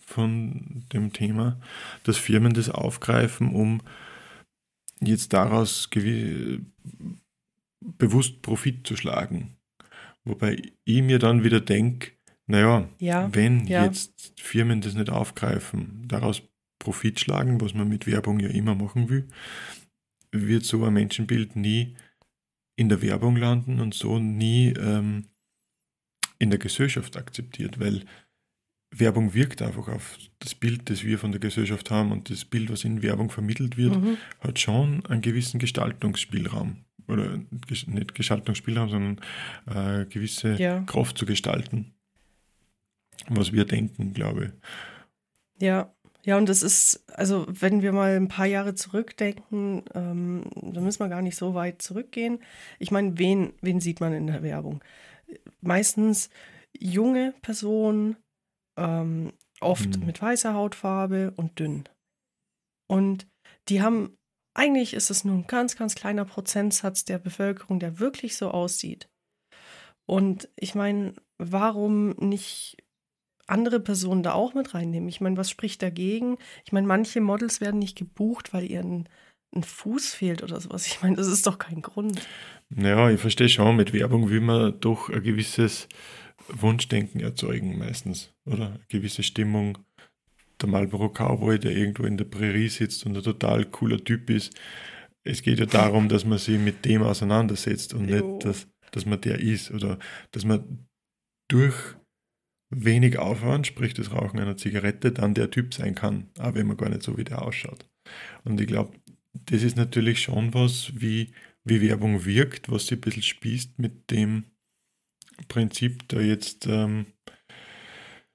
[0.00, 1.58] von dem Thema,
[2.04, 3.80] dass Firmen das aufgreifen, um
[5.06, 5.88] jetzt daraus
[7.80, 9.56] bewusst Profit zu schlagen.
[10.24, 12.12] Wobei ich mir dann wieder denke,
[12.46, 13.84] naja, ja, wenn ja.
[13.84, 16.42] jetzt Firmen das nicht aufgreifen, daraus
[16.78, 19.28] Profit schlagen, was man mit Werbung ja immer machen will,
[20.30, 21.96] wird so ein Menschenbild nie
[22.76, 25.26] in der Werbung landen und so nie ähm,
[26.38, 28.04] in der Gesellschaft akzeptiert, weil
[28.98, 32.70] Werbung wirkt einfach auf das Bild, das wir von der Gesellschaft haben und das Bild,
[32.70, 34.18] was in Werbung vermittelt wird, mhm.
[34.40, 36.84] hat schon einen gewissen Gestaltungsspielraum.
[37.08, 37.38] Oder
[37.86, 39.20] nicht Gestaltungsspielraum, sondern
[39.66, 40.82] äh, gewisse ja.
[40.82, 41.92] Kraft zu gestalten.
[43.28, 45.62] Was wir denken, glaube ich.
[45.62, 45.92] Ja,
[46.24, 51.00] ja, und das ist, also wenn wir mal ein paar Jahre zurückdenken, ähm, da müssen
[51.00, 52.38] wir gar nicht so weit zurückgehen.
[52.78, 54.82] Ich meine, wen, wen sieht man in der Werbung?
[55.60, 56.30] Meistens
[56.78, 58.16] junge Personen,
[58.76, 60.06] ähm, oft mhm.
[60.06, 61.84] mit weißer Hautfarbe und dünn.
[62.88, 63.26] Und
[63.68, 64.16] die haben,
[64.54, 69.08] eigentlich ist es nur ein ganz, ganz kleiner Prozentsatz der Bevölkerung, der wirklich so aussieht.
[70.06, 72.76] Und ich meine, warum nicht
[73.46, 75.08] andere Personen da auch mit reinnehmen?
[75.08, 76.38] Ich meine, was spricht dagegen?
[76.64, 79.08] Ich meine, manche Models werden nicht gebucht, weil ihnen
[79.54, 80.86] ein Fuß fehlt oder sowas.
[80.86, 82.26] Ich meine, das ist doch kein Grund.
[82.76, 85.88] Ja, ich verstehe schon, mit Werbung will man doch ein gewisses
[86.48, 88.66] Wunschdenken erzeugen meistens, oder?
[88.66, 89.78] Eine gewisse Stimmung.
[90.60, 94.54] Der Marlboro Cowboy, der irgendwo in der Prärie sitzt und ein total cooler Typ ist.
[95.24, 98.16] Es geht ja darum, dass man sich mit dem auseinandersetzt und jo.
[98.16, 99.98] nicht, dass, dass man der ist oder
[100.30, 100.86] dass man
[101.48, 101.96] durch
[102.70, 106.76] wenig Aufwand, sprich das Rauchen einer Zigarette, dann der Typ sein kann, auch wenn man
[106.76, 107.88] gar nicht so wie der ausschaut.
[108.44, 108.96] Und ich glaube,
[109.32, 111.32] das ist natürlich schon was, wie,
[111.64, 114.44] wie Werbung wirkt, was sie ein bisschen spießt mit dem
[115.48, 117.06] Prinzip, da jetzt ähm,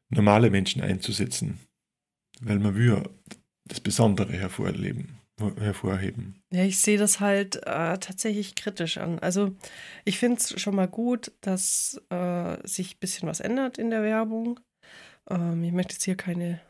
[0.10, 1.60] normale Menschen einzusetzen.
[2.42, 3.04] Weil man will
[3.66, 5.18] das Besondere hervorleben,
[5.58, 6.42] hervorheben.
[6.52, 9.20] Ja, ich sehe das halt äh, tatsächlich kritisch an.
[9.20, 9.56] Also
[10.06, 14.04] ich finde es schon mal gut, dass äh, sich ein bisschen was ändert in der
[14.04, 14.60] Werbung.
[15.30, 16.62] Ähm, ich möchte jetzt hier keine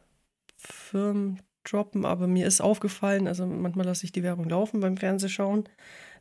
[0.58, 5.70] Firmen droppen, aber mir ist aufgefallen, also manchmal lasse ich die Werbung laufen beim Fernsehschauen,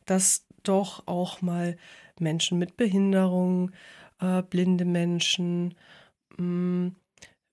[0.04, 1.76] dass doch auch mal
[2.20, 3.72] Menschen mit Behinderung,
[4.20, 5.74] äh, blinde Menschen,
[6.36, 6.96] mh, mm,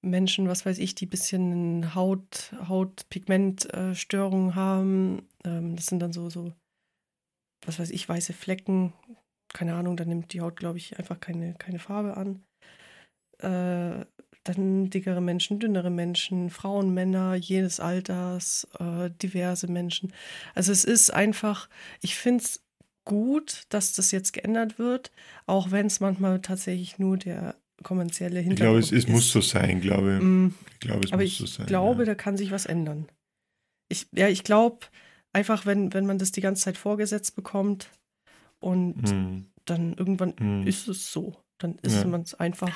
[0.06, 5.28] Menschen, was weiß ich, die ein bisschen Haut, Hautpigmentstörungen äh, haben.
[5.43, 6.54] Ähm, das sind dann so, so,
[7.65, 8.93] was weiß ich, weiße Flecken.
[9.54, 12.43] Keine Ahnung, dann nimmt die Haut, glaube ich, einfach keine, keine Farbe an.
[13.39, 14.06] Äh,
[14.43, 20.13] dann dickere Menschen, dünnere Menschen, Frauen, Männer, jedes Alters, äh, diverse Menschen.
[20.54, 21.67] Also es ist einfach,
[22.01, 22.64] ich finde es
[23.05, 25.11] gut, dass das jetzt geändert wird,
[25.45, 28.91] auch wenn es manchmal tatsächlich nur der kommerzielle Hintergrund ist.
[28.91, 30.55] Ich glaube, es, es muss so sein, glaube mm.
[30.73, 30.79] ich.
[30.79, 31.65] glaube, es Aber muss ich so sein.
[31.65, 32.05] Ich glaube, ja.
[32.07, 33.07] da kann sich was ändern.
[33.89, 34.87] Ich, ja, ich glaube,
[35.33, 37.89] einfach, wenn, wenn man das die ganze Zeit vorgesetzt bekommt
[38.59, 39.45] und mm.
[39.65, 40.67] dann irgendwann mm.
[40.67, 42.05] ist es so, dann ist ja.
[42.05, 42.73] man es einfach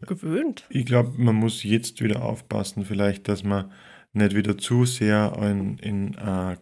[0.00, 0.64] gewöhnt.
[0.70, 3.72] Ich glaube, man muss jetzt wieder aufpassen, vielleicht, dass man
[4.12, 6.56] nicht wieder zu sehr in, in uh,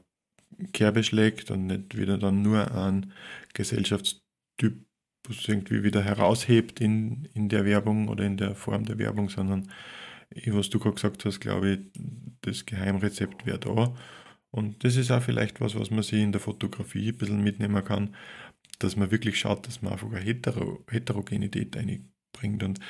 [0.73, 3.13] Kerbe schlägt und nicht wieder dann nur ein
[3.55, 4.87] Gesellschaftstyp
[5.49, 9.71] irgendwie wieder heraushebt in, in der Werbung oder in der Form der Werbung, sondern
[10.47, 12.01] was du gerade gesagt hast, glaube ich,
[12.43, 13.95] das Geheimrezept wäre da.
[14.51, 17.85] Und das ist auch vielleicht was, was man sich in der Fotografie ein bisschen mitnehmen
[17.85, 18.15] kann,
[18.79, 22.81] dass man wirklich schaut, dass man einfach eine Hetero Heterogenität einbringt und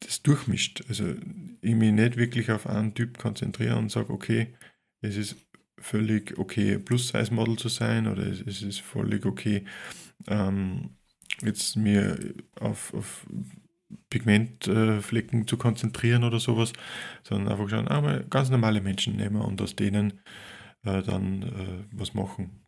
[0.00, 0.84] das durchmischt.
[0.88, 1.14] Also
[1.60, 4.54] ich mich nicht wirklich auf einen Typ konzentriere und sage, okay,
[5.00, 5.36] es ist
[5.78, 9.64] völlig okay, Plus-Size-Model zu sein oder es, es ist völlig okay,
[10.28, 10.96] ähm,
[11.42, 12.18] jetzt mir
[12.60, 13.26] auf, auf
[14.10, 16.72] Pigmentflecken äh, zu konzentrieren oder sowas,
[17.22, 20.20] sondern einfach schauen, ah, ganz normale Menschen nehmen und aus denen
[20.84, 22.60] äh, dann äh, was machen.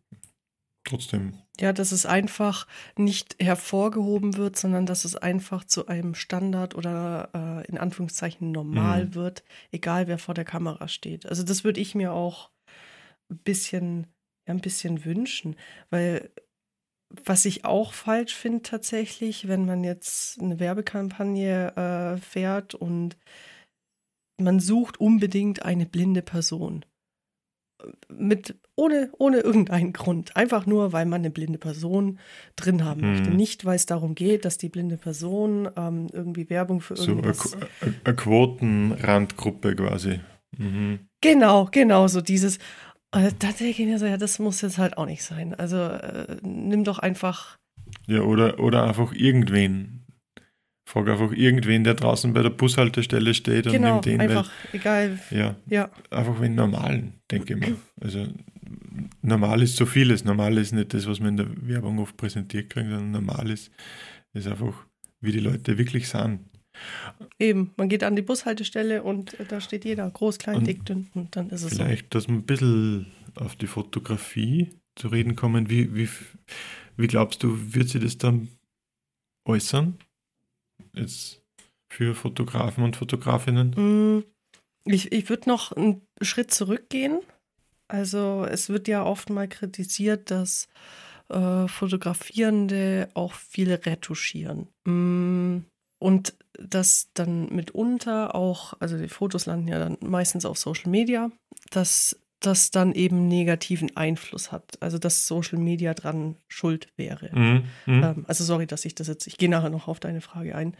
[0.83, 1.33] Trotzdem.
[1.59, 2.65] Ja, dass es einfach
[2.97, 9.07] nicht hervorgehoben wird, sondern dass es einfach zu einem Standard oder äh, in Anführungszeichen normal
[9.07, 9.15] mhm.
[9.15, 11.25] wird, egal wer vor der Kamera steht.
[11.25, 12.51] Also das würde ich mir auch
[13.29, 14.07] ein bisschen,
[14.47, 15.55] ja, ein bisschen wünschen.
[15.89, 16.31] Weil
[17.09, 23.17] was ich auch falsch finde tatsächlich, wenn man jetzt eine Werbekampagne äh, fährt und
[24.39, 26.85] man sucht unbedingt eine blinde Person.
[28.09, 30.35] Mit, ohne, ohne irgendeinen Grund.
[30.35, 32.19] Einfach nur, weil man eine blinde Person
[32.55, 33.11] drin haben hm.
[33.11, 33.29] möchte.
[33.29, 37.37] Nicht, weil es darum geht, dass die blinde Person ähm, irgendwie Werbung für irgendwas...
[37.37, 40.19] So eine, eine Quotenrandgruppe quasi.
[40.57, 40.99] Mhm.
[41.21, 42.59] Genau, genau, so dieses,
[43.11, 45.53] und da denke ich mir so, ja, das muss jetzt halt auch nicht sein.
[45.55, 47.57] Also äh, nimm doch einfach.
[48.07, 50.05] Ja, oder, oder einfach irgendwen.
[50.87, 54.21] Frag einfach irgendwen, der draußen bei der Bushaltestelle steht und genau, nimm den.
[54.21, 55.19] Einfach, weil, egal.
[55.31, 55.89] Ja, ja.
[56.09, 57.75] Einfach wie normalen, denke ich mal.
[57.99, 58.25] Also
[59.21, 60.23] normal ist so vieles.
[60.23, 63.69] Normal ist nicht das, was man in der Werbung oft präsentiert kriegt, sondern normal ist,
[64.33, 64.85] ist einfach,
[65.19, 66.39] wie die Leute wirklich sind.
[67.39, 71.35] Eben, man geht an die Bushaltestelle und da steht jeder, groß, klein, dick, dünn und
[71.35, 72.19] dann ist es Vielleicht, so.
[72.19, 75.69] dass wir ein bisschen auf die Fotografie zu reden kommen.
[75.69, 76.09] Wie, wie,
[76.95, 78.49] wie glaubst du, wird sie das dann
[79.45, 79.97] äußern?
[80.93, 81.41] Jetzt
[81.89, 83.69] für Fotografen und Fotografinnen?
[83.71, 84.23] Mm,
[84.85, 87.19] ich, ich würde noch einen Schritt zurückgehen.
[87.87, 90.67] Also es wird ja oft mal kritisiert, dass
[91.29, 94.67] äh, Fotografierende auch viel retuschieren.
[94.85, 95.59] Mm,
[95.99, 101.31] und dass dann mitunter auch, also die Fotos landen ja dann meistens auf Social Media,
[101.69, 104.77] dass das dann eben negativen Einfluss hat.
[104.81, 107.29] Also dass Social Media dran schuld wäre.
[107.33, 107.63] Mhm.
[107.85, 108.03] Mhm.
[108.03, 110.77] Ähm, also sorry, dass ich das jetzt, ich gehe nachher noch auf deine Frage ein.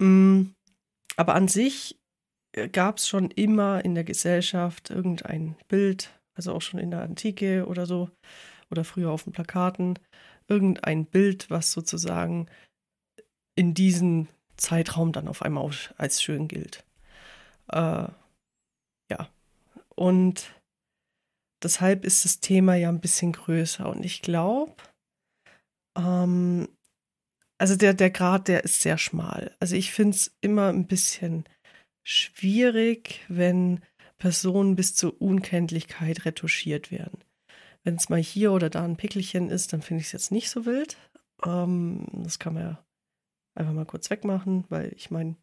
[0.00, 0.52] Mm,
[1.16, 1.98] aber an sich
[2.56, 7.02] äh, gab es schon immer in der Gesellschaft irgendein Bild, also auch schon in der
[7.02, 8.10] Antike oder so,
[8.70, 9.98] oder früher auf den Plakaten,
[10.48, 12.46] irgendein Bild, was sozusagen
[13.60, 16.82] in diesem Zeitraum dann auf einmal als schön gilt.
[17.68, 18.08] Äh,
[19.10, 19.28] ja.
[19.94, 20.54] Und
[21.62, 23.86] deshalb ist das Thema ja ein bisschen größer.
[23.86, 24.72] Und ich glaube,
[25.94, 26.70] ähm,
[27.58, 29.54] also der, der Grad, der ist sehr schmal.
[29.60, 31.44] Also ich finde es immer ein bisschen
[32.02, 33.80] schwierig, wenn
[34.16, 37.22] Personen bis zur Unkenntlichkeit retuschiert werden.
[37.84, 40.48] Wenn es mal hier oder da ein Pickelchen ist, dann finde ich es jetzt nicht
[40.48, 40.96] so wild.
[41.44, 42.84] Ähm, das kann man ja
[43.54, 45.36] einfach mal kurz wegmachen, weil ich meine,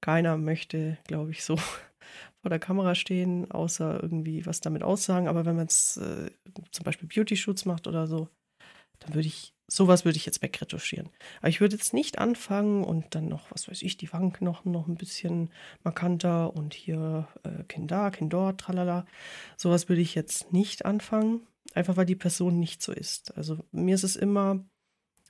[0.00, 1.56] keiner möchte, glaube ich, so
[2.40, 5.28] vor der Kamera stehen, außer irgendwie was damit aussagen.
[5.28, 6.30] Aber wenn man es äh,
[6.72, 8.28] zum Beispiel Beauty-Shoots macht oder so,
[9.00, 11.08] dann würde ich, sowas würde ich jetzt wegretuschieren.
[11.38, 14.88] Aber ich würde jetzt nicht anfangen und dann noch, was weiß ich, die Wangenknochen noch
[14.88, 15.50] ein bisschen
[15.82, 19.06] markanter und hier äh, Kind da, Kind dort, tralala.
[19.56, 23.36] Sowas würde ich jetzt nicht anfangen, einfach weil die Person nicht so ist.
[23.36, 24.64] Also mir ist es immer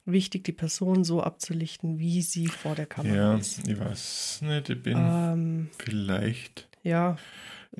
[0.04, 3.66] wichtig, die Person so abzulichten, wie sie vor der Kamera ja, ist.
[3.66, 6.68] Ja, ich weiß nicht, ich bin ähm, vielleicht.
[6.82, 7.16] Ja.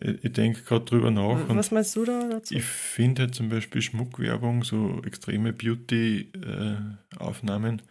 [0.00, 1.48] Ich, ich denke gerade drüber nach.
[1.48, 2.54] Was meinst du da dazu?
[2.54, 7.82] Ich finde halt zum Beispiel Schmuckwerbung, so extreme Beauty-Aufnahmen, äh,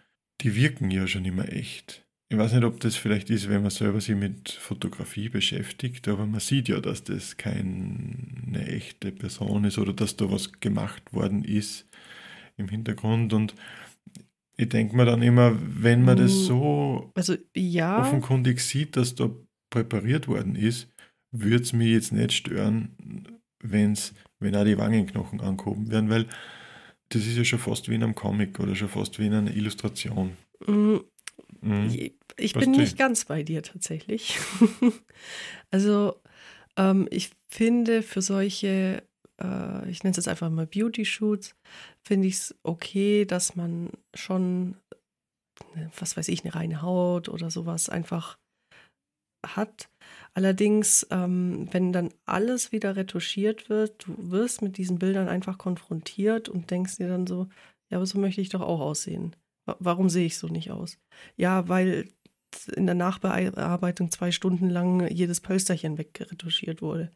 [0.41, 2.05] die wirken ja schon immer echt.
[2.31, 6.27] Ich weiß nicht, ob das vielleicht ist, wenn man selber sich mit Fotografie beschäftigt, aber
[6.27, 11.43] man sieht ja, dass das keine echte Person ist oder dass da was gemacht worden
[11.43, 11.87] ist
[12.55, 13.33] im Hintergrund.
[13.33, 13.55] Und
[14.59, 18.01] ich denke mir dann immer, wenn man das hm, so also, ja.
[18.01, 19.29] offenkundig sieht, dass da
[19.69, 20.91] präpariert worden ist,
[21.31, 26.27] würde es mich jetzt nicht stören, wenn's, wenn auch die Wangenknochen angehoben werden, weil
[27.07, 29.55] das ist ja schon fast wie in einem Comic oder schon fast wie in einer
[29.55, 30.35] Illustration.
[30.67, 31.05] Mhm.
[31.61, 32.11] Mhm.
[32.37, 34.39] Ich bin nicht ganz bei dir tatsächlich.
[35.71, 36.15] also
[36.75, 39.03] ähm, ich finde für solche
[39.39, 41.55] äh, ich nenne es jetzt einfach mal Beauty-Shoots,
[42.05, 44.75] finde ich es okay, dass man schon,
[45.75, 48.37] ne, was weiß ich, eine reine Haut oder sowas einfach
[49.45, 49.89] hat.
[50.33, 56.49] Allerdings, ähm, wenn dann alles wieder retuschiert wird, du wirst mit diesen Bildern einfach konfrontiert
[56.49, 57.47] und denkst dir dann so,
[57.89, 59.35] ja, aber so möchte ich doch auch aussehen.
[59.79, 60.97] Warum sehe ich so nicht aus?
[61.37, 62.09] Ja, weil
[62.75, 67.11] in der Nachbearbeitung zwei Stunden lang jedes Pölsterchen wegretuschiert wurde.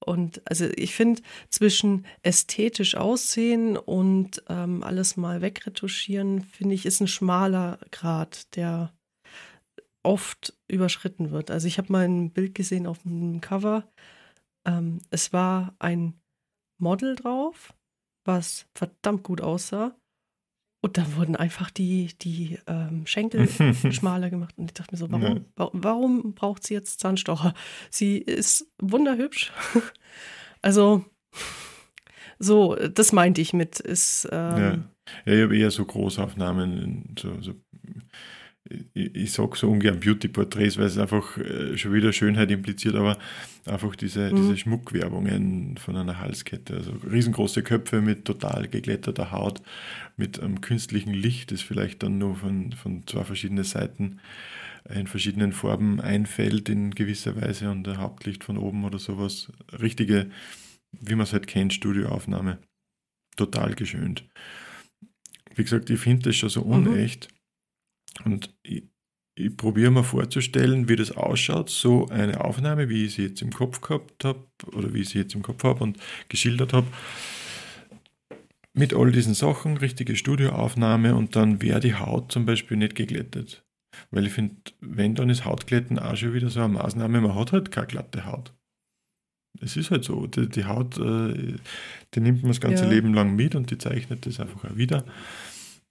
[0.00, 7.00] Und also ich finde, zwischen ästhetisch aussehen und ähm, alles mal wegretuschieren, finde ich, ist
[7.00, 8.92] ein schmaler Grad, der
[10.02, 11.50] oft überschritten wird.
[11.50, 13.90] Also ich habe mal ein Bild gesehen auf dem Cover.
[14.64, 16.20] Ähm, es war ein
[16.78, 17.74] Model drauf,
[18.24, 19.96] was verdammt gut aussah.
[20.80, 23.48] Und dann wurden einfach die, die ähm, Schenkel
[23.92, 24.54] schmaler gemacht.
[24.56, 25.70] Und ich dachte mir so, warum, ja.
[25.72, 27.52] warum braucht sie jetzt Zahnstocher?
[27.90, 29.52] Sie ist wunderhübsch.
[30.62, 31.04] also,
[32.38, 33.80] so, das meinte ich mit.
[33.80, 34.70] Ist, ähm, ja.
[35.24, 37.54] ja, ich habe eher so Großaufnahmen, so, so
[38.64, 43.18] ich, ich sage so ungern Beauty-Porträts, weil es einfach äh, schon wieder Schönheit impliziert, aber
[43.64, 44.36] einfach diese, mhm.
[44.36, 46.74] diese Schmuckwerbungen von einer Halskette.
[46.74, 49.62] Also riesengroße Köpfe mit total geglätterter Haut,
[50.16, 54.20] mit einem künstlichen Licht, das vielleicht dann nur von, von zwei verschiedenen Seiten
[54.88, 59.52] in verschiedenen Farben einfällt in gewisser Weise und ein Hauptlicht von oben oder sowas.
[59.80, 60.30] Richtige,
[60.92, 62.58] wie man es halt kennt, Studioaufnahme.
[63.36, 64.26] Total geschönt.
[65.54, 66.70] Wie gesagt, ich finde das schon so mhm.
[68.24, 68.84] Und ich,
[69.34, 73.52] ich probiere mir vorzustellen, wie das ausschaut, so eine Aufnahme, wie ich sie jetzt im
[73.52, 75.98] Kopf gehabt habe oder wie ich sie jetzt im Kopf habe und
[76.28, 76.86] geschildert habe.
[78.74, 83.64] Mit all diesen Sachen, richtige Studioaufnahme und dann wäre die Haut zum Beispiel nicht geglättet.
[84.10, 87.52] Weil ich finde, wenn, dann ist Hautglätten auch schon wieder so eine Maßnahme, man hat
[87.52, 88.52] halt keine glatte Haut.
[89.60, 91.56] Es ist halt so, die, die Haut, äh,
[92.14, 92.90] die nimmt man das ganze ja.
[92.90, 95.04] Leben lang mit und die zeichnet das einfach auch wieder.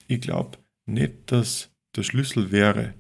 [0.08, 2.94] Ich glaube nicht, dass der Schlüssel wäre,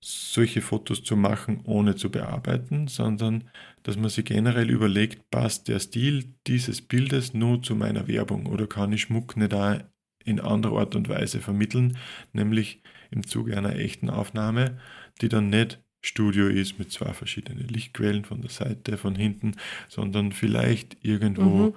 [0.00, 3.50] solche Fotos zu machen, ohne zu bearbeiten, sondern
[3.82, 8.66] dass man sich generell überlegt, passt der Stil dieses Bildes nur zu meiner Werbung oder
[8.66, 9.82] kann ich Schmuck nicht da
[10.24, 11.96] in anderer Art und Weise vermitteln,
[12.32, 14.78] nämlich im Zuge einer echten Aufnahme,
[15.20, 19.56] die dann nicht Studio ist mit zwei verschiedenen Lichtquellen von der Seite, von hinten,
[19.88, 21.74] sondern vielleicht irgendwo mhm.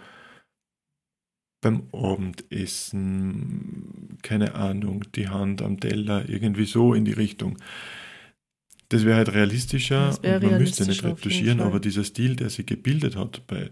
[1.61, 3.90] beim Abendessen,
[4.23, 7.57] keine Ahnung, die Hand am Teller, irgendwie so in die Richtung.
[8.89, 12.65] Das wäre halt realistischer wär und man müsste nicht retuschieren, aber dieser Stil, der sich
[12.65, 13.71] gebildet hat bei,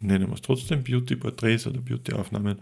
[0.00, 2.58] nennen wir es trotzdem Beauty-Porträts oder Beauty-Aufnahmen,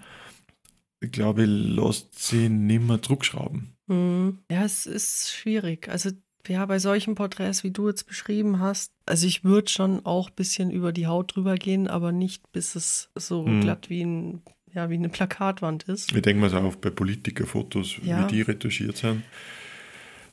[1.01, 3.73] ich glaube, lässt sie nicht mehr zurückschrauben.
[3.87, 4.39] Mhm.
[4.51, 5.89] Ja, es ist schwierig.
[5.89, 6.11] Also
[6.47, 10.35] ja, bei solchen Porträts, wie du jetzt beschrieben hast, also ich würde schon auch ein
[10.37, 13.61] bisschen über die Haut drüber gehen, aber nicht bis es so mhm.
[13.61, 14.43] glatt wie ein
[14.75, 16.13] ja, wie eine Plakatwand ist.
[16.13, 18.25] Ich denke mal so auch bei Politikerfotos, ja.
[18.25, 19.23] wie die retuschiert sind.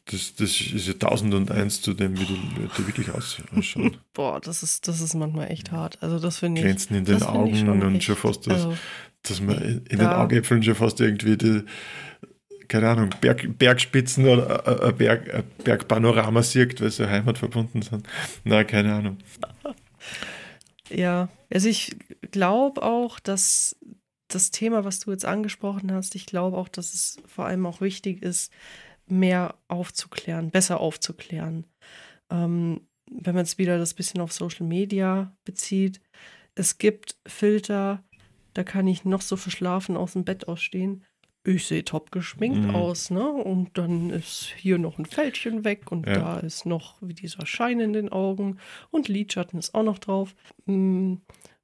[0.05, 3.97] Das, das ist ja tausend und eins zu dem, wie die Leute wirklich ausschauen.
[4.13, 6.01] Boah, das ist, das ist manchmal echt hart.
[6.01, 6.65] Also das finde ich.
[6.65, 8.77] Glänzen in den Augen schon und echt, schon fast das, also,
[9.23, 9.57] dass man
[9.89, 11.63] in den Augäpfeln schon fast irgendwie die,
[12.69, 18.07] keine Ahnung, Berg, Bergspitzen oder ein, Berg, ein Bergpanorama sieht, weil sie heimatverbunden sind.
[18.45, 19.17] Na, keine Ahnung.
[20.89, 21.97] Ja, also ich
[22.31, 23.75] glaube auch, dass
[24.27, 27.81] das Thema, was du jetzt angesprochen hast, ich glaube auch, dass es vor allem auch
[27.81, 28.51] wichtig ist,
[29.07, 31.65] mehr aufzuklären, besser aufzuklären.
[32.29, 36.01] Ähm, wenn man es wieder das bisschen auf Social Media bezieht,
[36.55, 38.03] es gibt Filter,
[38.53, 41.05] da kann ich noch so verschlafen aus dem Bett ausstehen.
[41.43, 42.75] Ich sehe top geschminkt mhm.
[42.75, 43.25] aus, ne?
[43.31, 46.15] Und dann ist hier noch ein Fältchen weg und ja.
[46.15, 48.57] da ist noch wie dieser Schein in den Augen
[48.91, 50.35] und Lidschatten ist auch noch drauf.
[50.65, 51.15] Mm,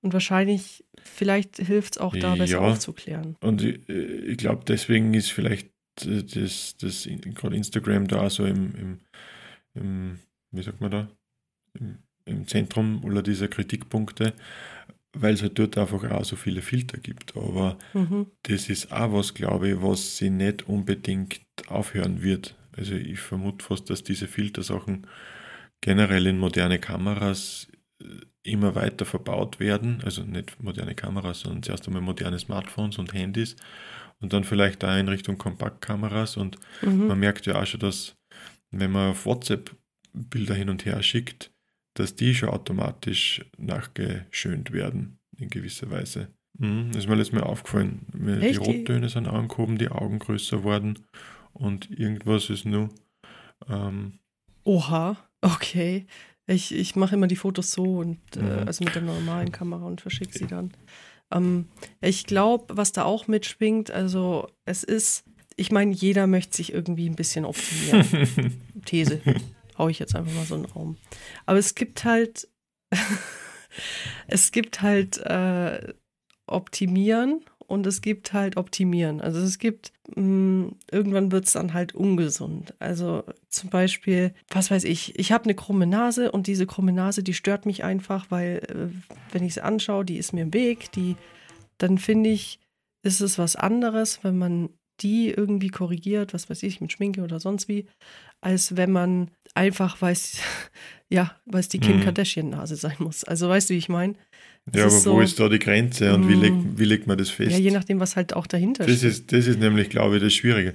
[0.03, 2.59] und wahrscheinlich, vielleicht hilft es auch da, besser ja.
[2.59, 3.35] aufzuklären.
[3.39, 8.99] Und ich, ich glaube, deswegen ist vielleicht das, das gerade Instagram da so im, im,
[9.75, 10.19] im,
[10.51, 11.07] wie sagt man da,
[11.79, 14.33] im, im Zentrum aller dieser Kritikpunkte,
[15.13, 17.37] weil es halt dort einfach auch so viele Filter gibt.
[17.37, 18.27] Aber mhm.
[18.43, 22.55] das ist auch was, glaube ich, was sie nicht unbedingt aufhören wird.
[22.75, 25.07] Also ich vermute fast, dass diese Filtersachen
[25.81, 27.72] generell in moderne Kameras äh,
[28.43, 30.01] immer weiter verbaut werden.
[30.03, 33.55] Also nicht moderne Kameras, sondern zuerst einmal moderne Smartphones und Handys
[34.19, 36.37] und dann vielleicht da in Richtung Kompaktkameras.
[36.37, 37.07] Und mhm.
[37.07, 38.15] man merkt ja auch schon, dass
[38.71, 39.75] wenn man auf WhatsApp
[40.13, 41.51] Bilder hin und her schickt,
[41.95, 46.29] dass die schon automatisch nachgeschönt werden in gewisser Weise.
[46.57, 48.05] Mhm, das ist mir letztes Mal aufgefallen.
[48.13, 50.99] Die Rottöne sind angehoben, die Augen größer worden
[51.53, 52.89] und irgendwas ist nur.
[53.67, 54.19] Ähm,
[54.63, 56.05] Oha, okay.
[56.45, 58.67] Ich, ich mache immer die Fotos so und äh, mhm.
[58.67, 60.73] also mit der normalen Kamera und verschicke sie dann.
[61.31, 61.69] Ähm,
[62.01, 65.23] ich glaube, was da auch mitschwingt, also es ist,
[65.55, 68.61] ich meine, jeder möchte sich irgendwie ein bisschen optimieren.
[68.85, 69.21] These.
[69.77, 70.97] Hau ich jetzt einfach mal so einen Raum.
[71.45, 72.49] Aber es gibt halt,
[74.27, 75.93] es gibt halt äh,
[76.45, 79.21] Optimieren und es gibt halt Optimieren.
[79.21, 82.73] Also es gibt, irgendwann wird es dann halt ungesund.
[82.79, 87.23] Also zum Beispiel, was weiß ich, ich habe eine krumme Nase und diese krumme Nase,
[87.23, 90.91] die stört mich einfach, weil äh, wenn ich sie anschaue, die ist mir im Weg,
[90.91, 91.15] die,
[91.77, 92.59] dann finde ich,
[93.01, 97.39] ist es was anderes, wenn man die irgendwie korrigiert, was weiß ich, mit Schminke oder
[97.39, 97.87] sonst wie,
[98.41, 100.39] als wenn man einfach weiß,
[101.09, 102.03] ja, weiß die Kim mhm.
[102.03, 103.23] Kardashian-Nase sein muss.
[103.23, 104.15] Also weißt du, wie ich meine?
[104.73, 106.77] Ja, aber so, wo ist da die Grenze und wie, legt, mm.
[106.77, 107.51] wie legt man das fest?
[107.51, 109.09] Ja, je nachdem, was halt auch dahinter das steht.
[109.09, 110.73] Ist, das ist nämlich, glaube ich, das Schwierige.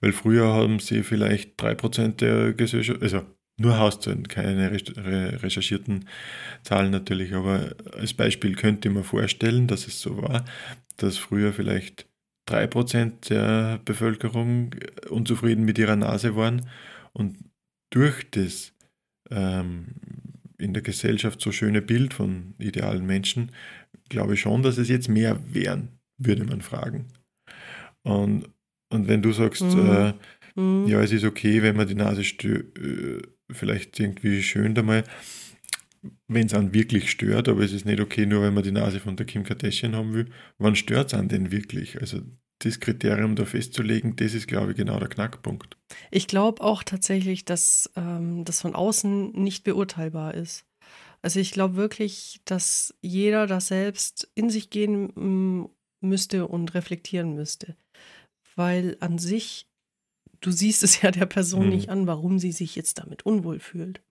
[0.00, 3.22] Weil früher haben sie vielleicht 3% der Gesellschaft, also
[3.56, 6.08] nur Hauszahlen, keine recherchierten
[6.62, 10.44] Zahlen natürlich, aber als Beispiel könnte mir vorstellen, dass es so war,
[10.96, 12.06] dass früher vielleicht
[12.48, 14.74] 3% der Bevölkerung
[15.08, 16.68] unzufrieden mit ihrer Nase waren
[17.12, 17.38] und
[17.90, 18.72] durch das
[19.30, 19.86] ähm,
[20.58, 23.52] in der Gesellschaft so schöne Bild von idealen Menschen,
[24.08, 27.06] glaube ich schon, dass es jetzt mehr wären, würde man fragen.
[28.02, 28.48] Und,
[28.90, 29.90] und wenn du sagst, mhm.
[29.90, 30.86] Äh, mhm.
[30.86, 35.04] ja, es ist okay, wenn man die Nase äh, vielleicht irgendwie schön einmal,
[36.28, 39.00] wenn es einen wirklich stört, aber es ist nicht okay, nur wenn man die Nase
[39.00, 40.26] von der Kim Kardashian haben will.
[40.58, 42.00] Wann stört es einen denn wirklich?
[42.00, 42.20] Also
[42.64, 45.76] das Kriterium da festzulegen, das ist, glaube ich, genau der Knackpunkt.
[46.10, 50.64] Ich glaube auch tatsächlich, dass ähm, das von außen nicht beurteilbar ist.
[51.22, 57.34] Also ich glaube wirklich, dass jeder das selbst in sich gehen mm, müsste und reflektieren
[57.34, 57.76] müsste.
[58.56, 59.66] Weil an sich,
[60.40, 61.70] du siehst es ja der Person hm.
[61.70, 64.02] nicht an, warum sie sich jetzt damit unwohl fühlt.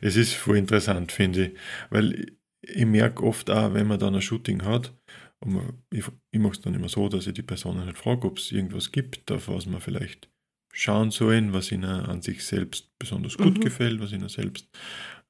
[0.00, 1.56] Es ist voll interessant, finde ich.
[1.90, 4.94] Weil ich merke oft auch, wenn man dann ein Shooting hat,
[5.40, 8.38] und ich, ich mache es dann immer so, dass ich die Person halt frage, ob
[8.38, 10.28] es irgendwas gibt, auf was man vielleicht
[10.72, 13.60] schauen sollen, was ihnen an sich selbst besonders gut Mhm.
[13.60, 14.68] gefällt, was ihnen selbst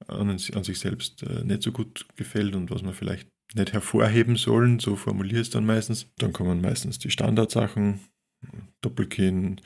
[0.06, 4.36] an, an sich selbst äh, nicht so gut gefällt und was man vielleicht nicht hervorheben
[4.36, 6.06] sollen, so formuliere ich es dann meistens.
[6.18, 8.00] Dann kommen meistens die Standardsachen,
[8.82, 9.60] Doppelkinn,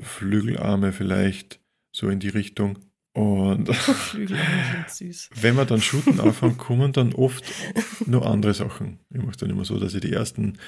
[0.00, 1.60] Flügelarme vielleicht,
[1.94, 2.78] so in die Richtung.
[3.14, 3.68] Und
[5.40, 7.44] wenn wir dann shooten anfangen, kommen dann oft
[8.06, 8.98] noch andere Sachen.
[9.10, 10.58] Ich mache dann immer so, dass ich die ersten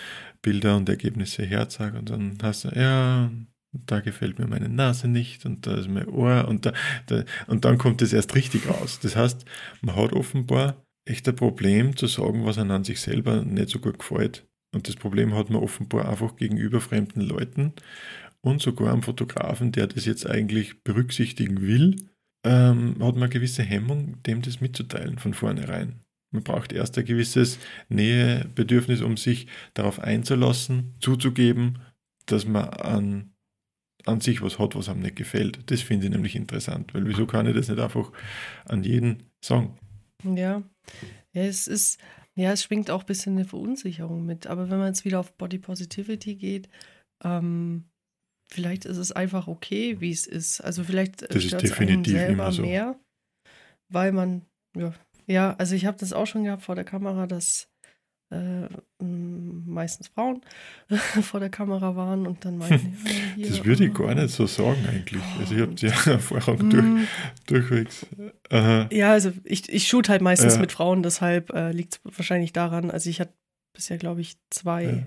[0.43, 3.31] Bilder und Ergebnisse herzage und dann hast du, ja,
[3.73, 6.73] da gefällt mir meine Nase nicht und da ist mein Ohr und, da,
[7.07, 9.01] da, und dann kommt es erst richtig raus.
[9.03, 9.45] Das heißt,
[9.83, 13.81] man hat offenbar echt ein Problem zu sagen, was einem an sich selber nicht so
[13.81, 14.47] gut gefällt.
[14.73, 17.73] Und das Problem hat man offenbar einfach gegenüber fremden Leuten
[18.41, 21.97] und sogar am Fotografen, der das jetzt eigentlich berücksichtigen will,
[22.47, 26.01] ähm, hat man eine gewisse Hemmung, dem das mitzuteilen von vornherein.
[26.31, 31.81] Man braucht erst ein gewisses Nähebedürfnis, um sich darauf einzulassen, zuzugeben,
[32.27, 33.33] dass man an,
[34.05, 35.71] an sich was hat, was einem nicht gefällt.
[35.71, 38.13] Das finde ich nämlich interessant, weil wieso kann ich das nicht einfach
[38.65, 39.77] an jeden sagen?
[40.23, 40.63] Ja.
[41.33, 41.99] es ist,
[42.35, 44.47] ja, es schwingt auch ein bisschen eine Verunsicherung mit.
[44.47, 46.69] Aber wenn man jetzt wieder auf Body Positivity geht,
[47.25, 47.85] ähm,
[48.49, 50.61] vielleicht ist es einfach okay, wie es ist.
[50.61, 52.63] Also vielleicht Das ist definitiv selber immer so.
[52.63, 52.99] mehr,
[53.89, 54.43] weil man,
[54.77, 54.95] ja,
[55.27, 57.69] ja, also ich habe das auch schon gehabt vor der Kamera, dass
[58.31, 58.67] äh,
[59.01, 60.41] meistens Frauen
[61.23, 64.31] vor der Kamera waren und dann meinten, ja, hier, Das würde ich äh, gar nicht
[64.35, 65.23] so sagen eigentlich.
[65.39, 67.07] Also ich habe die Erfahrung durch, mm,
[67.47, 68.07] durchwegs.
[68.51, 68.89] Aha.
[68.93, 70.61] Ja, also ich, ich shoot halt meistens Ja.
[70.61, 72.91] mit Frauen, deshalb äh, liegt es wahrscheinlich daran.
[72.91, 73.33] Also ich hatte
[73.73, 75.07] bisher, glaube ich, zwei Ja.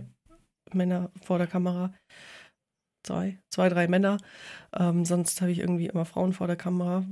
[0.73, 1.93] Männer vor der Kamera.
[3.03, 4.17] Zwei, zwei, drei Männer.
[4.77, 7.05] Ähm, sonst habe ich irgendwie immer Frauen vor der Kamera.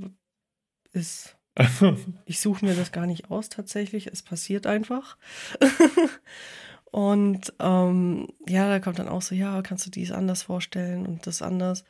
[0.92, 1.36] Ist,
[2.26, 4.06] ich suche mir das gar nicht aus tatsächlich.
[4.06, 5.16] Es passiert einfach.
[6.84, 11.26] und ähm, ja, da kommt dann auch so, ja, kannst du dies anders vorstellen und
[11.26, 11.84] das anders.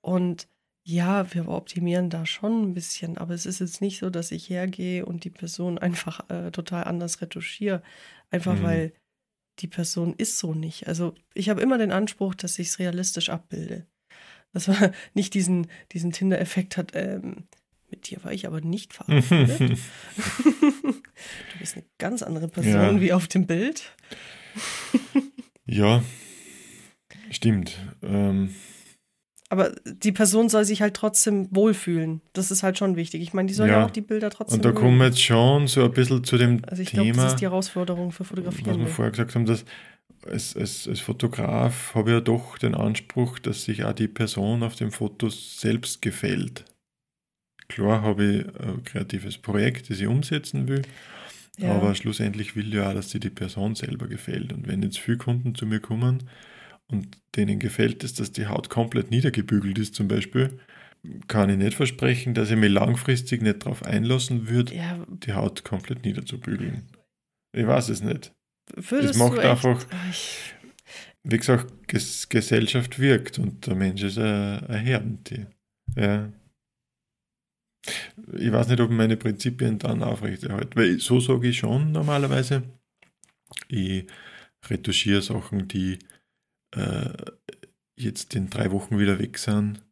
[0.00, 0.48] Und
[0.84, 4.48] ja, wir optimieren da schon ein bisschen, aber es ist jetzt nicht so, dass ich
[4.50, 7.82] hergehe und die Person einfach äh, total anders retuschiere.
[8.30, 8.62] Einfach Mhm.
[8.62, 8.92] weil
[9.58, 10.88] die Person ist so nicht.
[10.88, 13.86] Also ich habe immer den Anspruch, dass ich es realistisch abbilde.
[14.52, 17.44] Dass man nicht diesen, diesen Tinder-Effekt hat, ähm,
[17.90, 19.78] mit dir war ich aber nicht verabredet.
[20.44, 23.00] du bist eine ganz andere Person Ja.
[23.00, 23.94] wie auf dem Bild.
[25.66, 26.02] ja,
[27.30, 27.78] stimmt.
[28.02, 28.54] Ähm,
[29.52, 32.22] Aber die Person soll sich halt trotzdem wohlfühlen.
[32.32, 33.20] Das ist halt schon wichtig.
[33.20, 33.84] Ich meine, die soll ja, Ja.
[33.84, 36.62] auch die Bilder trotzdem und da kommen wir jetzt schon so ein bisschen zu dem
[36.66, 37.24] Also ich glaube, Thema.
[37.24, 38.80] das ist die Herausforderung für was Fotografierende.
[38.80, 39.66] wir vorher gesagt haben, dass
[40.26, 44.62] als, als, als Fotograf habe ich ja doch den Anspruch, dass sich auch die Person
[44.62, 46.64] auf dem Foto selbst gefällt.
[47.68, 50.80] Klar habe ich ein kreatives Projekt, das ich umsetzen will,
[51.58, 51.72] Ja.
[51.74, 54.52] aber schlussendlich will ich ja auch, dass sich die Person selber gefällt.
[54.54, 56.22] Und wenn jetzt viele Kunden zu mir kommen
[56.92, 60.58] und denen gefällt es, dass die Haut komplett niedergebügelt ist zum Beispiel,
[61.26, 65.64] kann ich nicht versprechen, dass ich mich langfristig nicht darauf einlassen würde, ja, die Haut
[65.64, 66.86] komplett niederzubügeln.
[67.54, 68.32] Ich weiß es nicht.
[68.74, 70.54] würdest macht du echt, einfach- ich,
[71.24, 75.50] Wie gesagt, Ges Gesellschaft wirkt und der Mensch ist ein, ein Herdentier.
[75.96, 76.32] Ja.
[78.38, 82.62] Ich weiß nicht, ob ich meine Prinzipien dann aufrechterhalte, weil so sage ich schon normalerweise.
[83.68, 84.06] Ich
[84.68, 85.98] retuschiere Sachen, die
[86.74, 87.12] äh,
[87.96, 89.84] jetzt in drei Wochen wieder weg sind,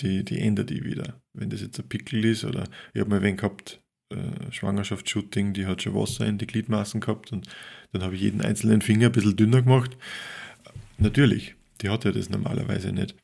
[0.00, 1.20] die, die ändere ich wieder.
[1.32, 3.80] Wenn das jetzt ein Pickel ist oder ich habe mal wen gehabt,
[4.12, 7.48] äh, Schwangerschaftsshooting, die hat schon Wasser in die Gliedmaßen gehabt und
[7.92, 9.96] dann habe ich jeden einzelnen Finger ein bisschen dünner gemacht.
[10.98, 13.16] Natürlich, die hat ja das normalerweise nicht.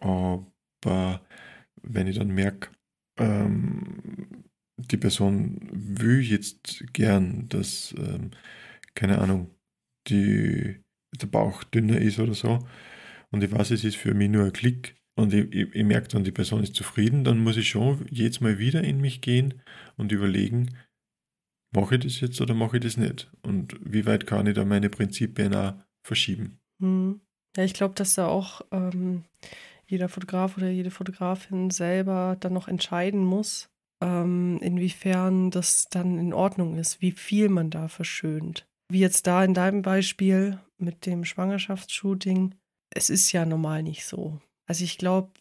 [0.00, 1.22] Aber
[1.82, 2.70] wenn ich dann merke,
[3.18, 4.44] ähm,
[4.76, 8.32] die Person will jetzt gern, dass, ähm,
[8.94, 9.50] keine Ahnung,
[10.08, 10.83] die,
[11.20, 12.58] der Bauch dünner ist oder so,
[13.30, 16.08] und ich weiß, es ist für mich nur ein Klick, und ich, ich, ich merke
[16.08, 19.62] dann, die Person ist zufrieden, dann muss ich schon jedes Mal wieder in mich gehen
[19.96, 20.76] und überlegen,
[21.72, 23.30] mache ich das jetzt oder mache ich das nicht?
[23.42, 26.58] Und wie weit kann ich da meine Prinzipien auch verschieben?
[26.80, 27.20] hm.
[27.56, 29.24] ja, ich glaube, dass da auch ähm,
[29.86, 33.70] jeder Fotograf oder jede Fotografin selber dann noch entscheiden muss,
[34.02, 38.66] ähm, inwiefern das dann in Ordnung ist, wie viel man da verschönt.
[38.90, 42.54] Wie jetzt da in deinem Beispiel mit dem Schwangerschaftsshooting,
[42.90, 44.40] es ist ja normal nicht so.
[44.66, 45.32] Also ich glaube,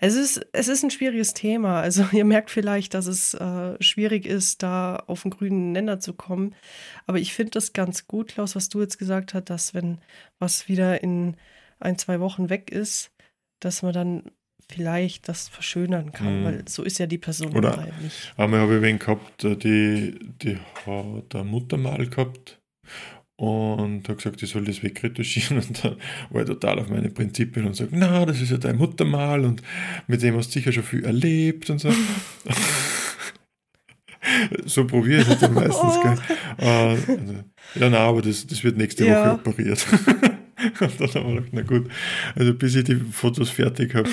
[0.00, 1.80] es ist, es ist ein schwieriges Thema.
[1.80, 6.14] Also ihr merkt vielleicht, dass es äh, schwierig ist, da auf den grünen Nenner zu
[6.14, 6.54] kommen.
[7.06, 9.98] Aber ich finde das ganz gut, Klaus, was du jetzt gesagt hast, dass wenn
[10.38, 11.36] was wieder in
[11.78, 13.10] ein, zwei Wochen weg ist,
[13.60, 14.30] dass man dann
[14.70, 16.44] vielleicht das verschönern kann, Mhm.
[16.44, 18.32] weil so ist ja die Person Oder- halt nicht.
[18.36, 20.56] Einmal habe ich wen gehabt, äh, die, die
[20.86, 22.58] hat ein Muttermal gehabt
[23.36, 25.96] und hat gesagt, ich soll das wegretuschieren und dann
[26.30, 29.62] war er total auf meine Prinzipien und sagt, na, das ist ja dein Muttermal und
[30.06, 31.90] mit dem hast du sicher schon viel erlebt und so.
[34.66, 35.76] so probiere ich es dann meistens.
[35.96, 36.16] Oh.
[36.58, 37.04] Äh, also,
[37.76, 39.24] ja, na, aber das, das wird nächste ja.
[39.24, 39.86] Woche operiert.
[40.80, 41.90] und dann haben wir gedacht, na gut,
[42.34, 44.08] also bis ich die Fotos fertig habe,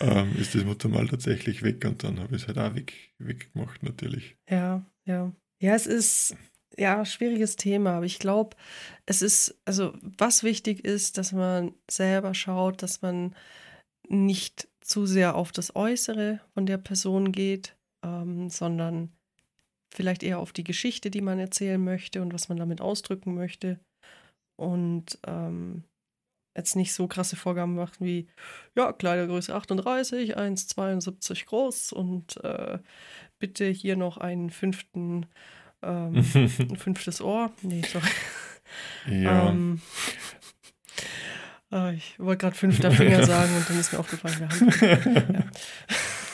[0.00, 3.82] ähm, ist das Muttermal tatsächlich weg und dann habe ich es halt auch weg, weggemacht
[3.82, 4.36] natürlich.
[4.48, 5.32] Ja, ja.
[5.60, 6.36] Ja, es ist
[6.78, 8.56] ja, schwieriges Thema, aber ich glaube,
[9.06, 13.34] es ist, also was wichtig ist, dass man selber schaut, dass man
[14.08, 19.10] nicht zu sehr auf das Äußere von der Person geht, ähm, sondern
[19.92, 23.80] vielleicht eher auf die Geschichte, die man erzählen möchte und was man damit ausdrücken möchte.
[24.56, 25.84] Und ähm,
[26.56, 28.26] jetzt nicht so krasse Vorgaben macht wie,
[28.74, 32.78] ja, Kleidergröße 38, 1,72 groß und äh,
[33.38, 35.26] bitte hier noch einen fünften
[35.82, 37.52] ähm, ein fünftes Ohr.
[37.62, 38.08] Nee, sorry.
[39.08, 39.50] Ja.
[39.50, 39.80] Ähm,
[41.72, 45.50] äh, ich wollte gerade fünfter Finger sagen und dann ist mir aufgefallen, wir haben.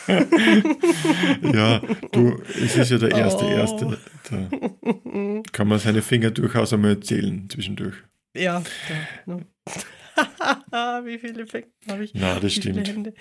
[0.09, 0.21] ja.
[1.53, 1.79] ja,
[2.11, 3.49] du, es ist ja der erste, oh.
[3.49, 3.99] erste.
[4.31, 4.49] Da
[5.53, 7.97] kann man seine Finger durchaus einmal zählen zwischendurch.
[8.35, 8.63] Ja,
[9.27, 9.47] da, ne.
[11.05, 12.15] Wie viele Finger habe ich?
[12.15, 13.13] Na, das stimmt.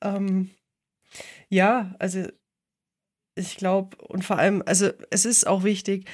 [0.00, 0.50] Ähm,
[1.48, 2.26] ja, also
[3.36, 6.08] ich glaube, und vor allem, also es ist auch wichtig,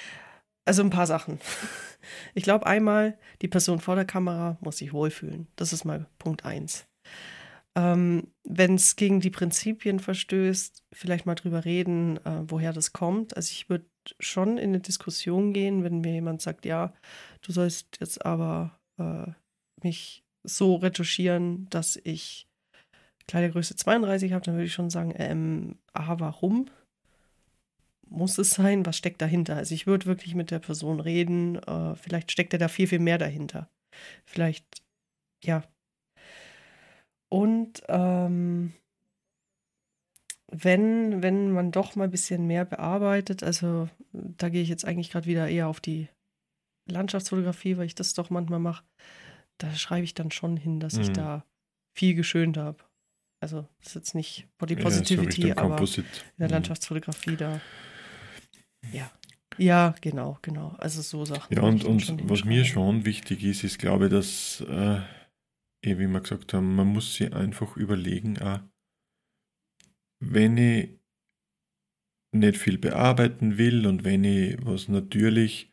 [0.65, 1.39] also ein paar Sachen.
[2.35, 5.47] Ich glaube einmal, die Person vor der Kamera muss sich wohlfühlen.
[5.55, 6.85] Das ist mal Punkt eins.
[7.77, 13.37] Ähm, Wenn es gegen die Prinzipien verstößt, vielleicht mal drüber reden, äh, woher das kommt.
[13.37, 13.87] Also ich würde
[14.19, 16.93] schon in eine Diskussion gehen, wenn mir jemand sagt, ja,
[17.43, 19.31] du sollst jetzt aber äh,
[19.85, 22.49] mich so retuschieren, dass ich
[23.29, 26.69] Kleidergröße 32 habe, dann würde ich schon sagen, ähm, ah, warum?
[28.13, 28.87] muss es sein?
[28.87, 29.57] Was steckt dahinter?
[29.57, 31.57] Also ich würde wirklich mit der Person reden.
[31.57, 33.69] Äh, vielleicht steckt er da viel, viel mehr dahinter.
[34.25, 34.83] Vielleicht,
[35.43, 35.65] ja.
[37.29, 38.75] Und ähm,
[40.49, 45.11] wenn, wenn man doch mal ein bisschen mehr bearbeitet, also da gehe ich jetzt eigentlich
[45.11, 46.09] gerade wieder eher auf die
[46.91, 48.85] Landschaftsfotografie, weil ich das doch manchmal mache,
[49.63, 51.03] da schreibe ich dann schon hin, dass mhm.
[51.03, 51.45] ich da
[51.97, 52.83] viel geschönt habe.
[53.41, 56.05] Also das ist jetzt nicht Body Positivity, ja, aber in
[56.39, 56.53] der mhm.
[56.53, 57.61] Landschaftsfotografie da
[58.91, 59.11] ja.
[59.59, 60.75] Ja, genau, genau.
[60.79, 61.55] Also so Sachen.
[61.55, 64.97] Ja, und, und was mir schon wichtig ist, ist, glaube ich, dass, äh,
[65.85, 68.61] eh, wie wir gesagt haben, man muss sich einfach überlegen, auch,
[70.21, 70.89] wenn ich
[72.35, 75.71] nicht viel bearbeiten will und wenn ich was natürlich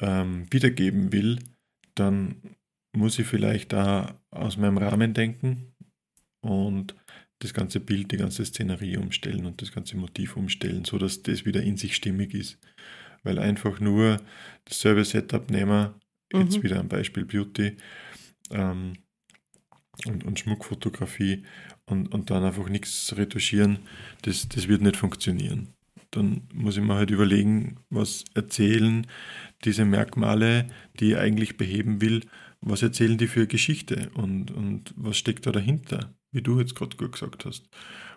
[0.00, 1.40] ähm, wiedergeben will,
[1.96, 2.56] dann
[2.98, 5.72] muss ich vielleicht da aus meinem Rahmen denken
[6.40, 6.94] und
[7.38, 11.62] das ganze Bild, die ganze Szenerie umstellen und das ganze Motiv umstellen, sodass das wieder
[11.62, 12.58] in sich stimmig ist.
[13.22, 14.20] Weil einfach nur
[14.64, 15.94] dasselbe Setup nehmen,
[16.32, 16.62] jetzt mhm.
[16.64, 17.76] wieder ein Beispiel Beauty
[18.50, 18.94] ähm,
[20.06, 21.44] und, und Schmuckfotografie
[21.86, 23.78] und, und dann einfach nichts retuschieren,
[24.22, 25.74] das, das wird nicht funktionieren.
[26.10, 29.06] Dann muss ich mir halt überlegen, was erzählen
[29.64, 30.68] diese Merkmale,
[30.98, 32.22] die ich eigentlich beheben will,
[32.60, 36.14] was erzählen die für Geschichte und, und was steckt da dahinter?
[36.30, 37.68] wie du jetzt gerade gut gesagt hast.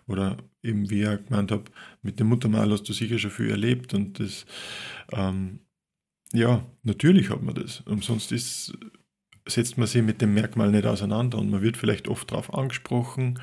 [0.08, 1.66] Oder eben, wie ich gemeint habe,
[2.02, 4.46] mit dem Muttermal hast du sicher schon viel erlebt und das,
[5.12, 5.60] ähm,
[6.34, 7.82] ja, natürlich hat man das.
[7.82, 8.78] Umsonst ist,
[9.48, 13.40] setzt man sich mit dem Merkmal nicht auseinander und man wird vielleicht oft darauf angesprochen.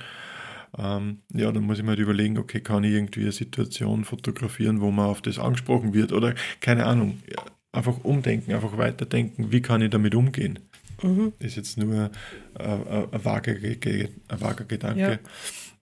[0.76, 4.80] Ähm, ja, dann muss ich mir halt überlegen, okay, kann ich irgendwie eine Situation fotografieren,
[4.80, 7.22] wo man auf das angesprochen wird oder keine Ahnung.
[7.70, 10.58] Einfach umdenken, einfach weiterdenken, wie kann ich damit umgehen.
[11.02, 11.32] Mhm.
[11.38, 12.10] Ist jetzt nur
[12.58, 15.18] äh, äh, ein vager, ein vager Gedanke ja.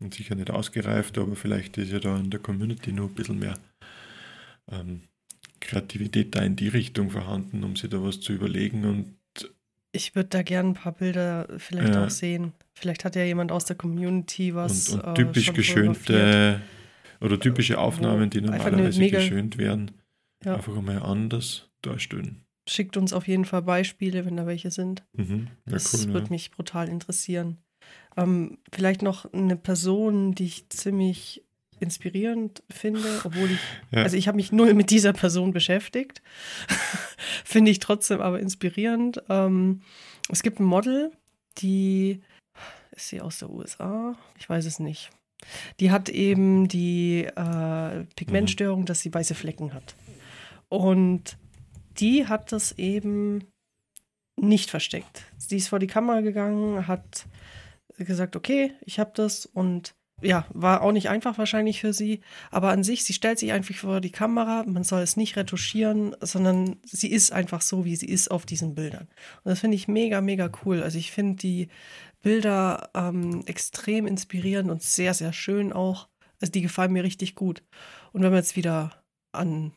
[0.00, 3.38] und sicher nicht ausgereift, aber vielleicht ist ja da in der Community noch ein bisschen
[3.38, 3.58] mehr
[4.70, 5.02] ähm,
[5.60, 9.16] Kreativität da in die Richtung vorhanden, um sich da was zu überlegen und
[9.92, 12.04] ich würde da gerne ein paar Bilder vielleicht ja.
[12.04, 12.52] auch sehen.
[12.74, 14.90] Vielleicht hat ja jemand aus der Community was.
[14.90, 16.60] Und, und äh, typisch äh, geschönte
[17.22, 19.92] oder typische Aufnahmen, die normalerweise geschönt werden,
[20.44, 20.56] ja.
[20.56, 25.04] einfach einmal anders darstellen schickt uns auf jeden Fall Beispiele, wenn da welche sind.
[25.12, 25.48] Mhm.
[25.66, 26.30] Ja, das cool, würde ja.
[26.30, 27.58] mich brutal interessieren.
[28.16, 31.44] Ähm, vielleicht noch eine Person, die ich ziemlich
[31.78, 33.60] inspirierend finde, obwohl ich,
[33.90, 34.02] ja.
[34.02, 36.22] also ich habe mich null mit dieser Person beschäftigt,
[37.44, 39.22] finde ich trotzdem aber inspirierend.
[39.28, 39.82] Ähm,
[40.30, 41.12] es gibt ein Model,
[41.58, 42.22] die
[42.92, 45.10] ist sie aus der USA, ich weiß es nicht.
[45.80, 48.86] Die hat eben die äh, Pigmentstörung, mhm.
[48.86, 49.94] dass sie weiße Flecken hat.
[50.68, 51.36] Und
[51.98, 53.44] die hat das eben
[54.36, 55.24] nicht versteckt.
[55.38, 57.26] Sie ist vor die Kamera gegangen, hat
[57.98, 62.20] gesagt, okay, ich habe das und ja, war auch nicht einfach wahrscheinlich für sie,
[62.50, 66.16] aber an sich, sie stellt sich einfach vor die Kamera, man soll es nicht retuschieren,
[66.20, 69.08] sondern sie ist einfach so, wie sie ist auf diesen Bildern.
[69.44, 70.82] Und das finde ich mega, mega cool.
[70.82, 71.68] Also ich finde die
[72.22, 76.08] Bilder ähm, extrem inspirierend und sehr, sehr schön auch.
[76.40, 77.62] Also die gefallen mir richtig gut.
[78.12, 79.72] Und wenn man jetzt wieder an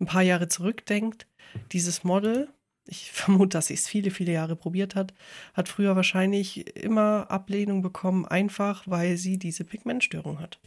[0.00, 1.26] ein paar Jahre zurückdenkt,
[1.72, 2.48] dieses Model,
[2.86, 5.14] ich vermute, dass sie es viele, viele Jahre probiert hat,
[5.54, 10.60] hat früher wahrscheinlich immer Ablehnung bekommen, einfach weil sie diese Pigmentstörung hat.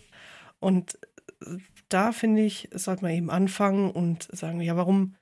[0.59, 0.97] Und
[1.41, 1.57] äh,
[1.89, 5.15] da finde ich, sollte man eben anfangen und sagen, ja, warum,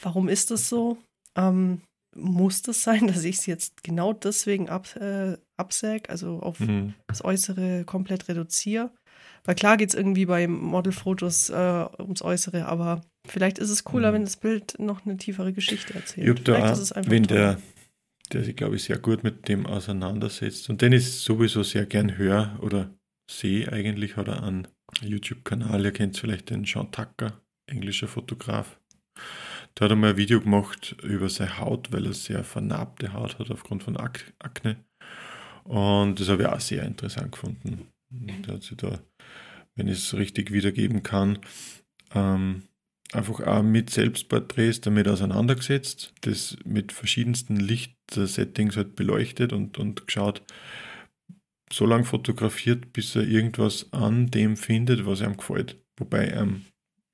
[0.00, 0.98] warum ist das so?
[1.36, 1.82] Ähm,
[2.14, 6.94] muss das sein, dass ich es jetzt genau deswegen ab, äh, absäge, also auf mhm.
[7.06, 8.92] das Äußere komplett reduziere?
[9.44, 14.10] Weil klar geht es irgendwie bei Modelfotos äh, ums Äußere, aber vielleicht ist es cooler,
[14.10, 14.14] mhm.
[14.14, 16.38] wenn das Bild noch eine tiefere Geschichte erzählt.
[16.38, 17.60] Ich da ist es wenn der,
[18.32, 22.16] der sich, glaube ich, sehr gut mit dem auseinandersetzt und den ich sowieso sehr gern
[22.16, 22.90] höre oder
[23.30, 24.68] sehe eigentlich, hat er einen
[25.00, 28.78] YouTube-Kanal, ihr kennt vielleicht den Sean Tucker, englischer Fotograf.
[29.74, 33.38] Da hat er mal ein Video gemacht über seine Haut, weil er sehr vernarbte Haut
[33.38, 34.76] hat aufgrund von Ak Akne.
[35.64, 37.86] Und das habe ich auch sehr interessant gefunden.
[38.42, 38.98] Da hat sich da
[39.74, 41.38] wenn ich es richtig wiedergeben kann,
[42.14, 42.62] ähm,
[43.12, 50.42] einfach auch mit Selbstporträts damit auseinandergesetzt, das mit verschiedensten Lichtsettings halt beleuchtet und, und geschaut,
[51.72, 55.82] so lange fotografiert, bis er irgendwas an dem findet, was ihm gefällt.
[55.96, 56.66] Wobei, ähm,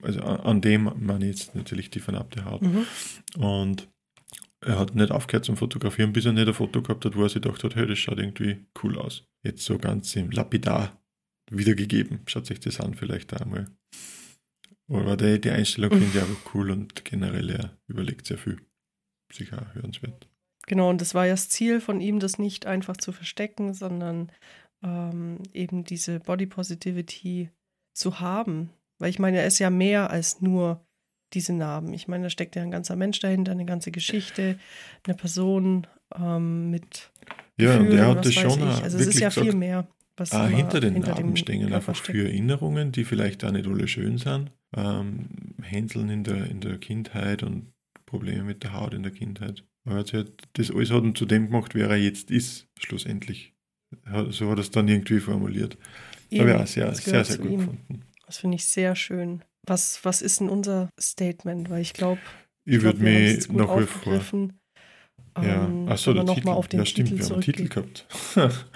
[0.03, 2.63] also an dem meine ich jetzt natürlich die vernarbte Haut.
[2.63, 2.87] Mhm.
[3.37, 3.89] Und
[4.61, 7.29] er hat nicht aufgehört zum Fotografieren, bis er nicht ein Foto gehabt hat, wo er
[7.29, 9.25] sich gedacht hat, hey, das schaut irgendwie cool aus.
[9.45, 11.01] Jetzt so ganz im Lapidar
[11.51, 12.21] wiedergegeben.
[12.27, 13.69] Schaut sich das an, vielleicht einmal.
[14.89, 18.61] Aber die, die Einstellung finde ich einfach cool und generell er überlegt sehr viel.
[19.33, 20.29] Sicher hörenswert.
[20.67, 24.33] Genau, und das war ja das Ziel von ihm, das nicht einfach zu verstecken, sondern
[24.83, 27.51] ähm, eben diese Body Positivity
[27.95, 28.71] zu haben.
[28.99, 30.85] Weil ich meine, er ist ja mehr als nur
[31.35, 31.93] diese Narben.
[31.93, 34.59] Ich meine, da steckt ja ein ganzer Mensch dahinter, eine ganze Geschichte,
[35.07, 37.11] eine Person ähm, mit.
[37.59, 38.63] Ja, Gefühlen, und er hat das schon.
[38.63, 39.87] Also es ist ja viel mehr
[40.19, 43.87] was ah, hinter den hinter Narben stehen einfach für Erinnerungen, die vielleicht auch nicht alle
[43.89, 44.51] schön sind.
[44.77, 47.73] Ähm, Hänseln in der, in der Kindheit und
[48.07, 49.65] Probleme mit der Haut in der Kindheit.
[49.85, 52.69] Aber er hat halt das alles hat ihn zu dem gemacht, wer er jetzt ist,
[52.79, 53.55] schlussendlich.
[54.31, 55.79] So hat er es dann irgendwie formuliert.
[56.31, 57.59] Eben, Habe ich auch sehr, sehr, sehr gut ihm.
[57.59, 58.03] gefunden.
[58.27, 59.43] Das finde ich sehr schön.
[59.67, 61.71] Was, was ist denn unser Statement?
[61.71, 62.21] Weil ich glaube,
[62.67, 64.21] ich würde mir noch wie vor.
[65.43, 66.49] Ja, ähm, achso, der Titel.
[66.49, 68.07] Auf den ja, stimmt, Titel wir haben einen Titel gehabt.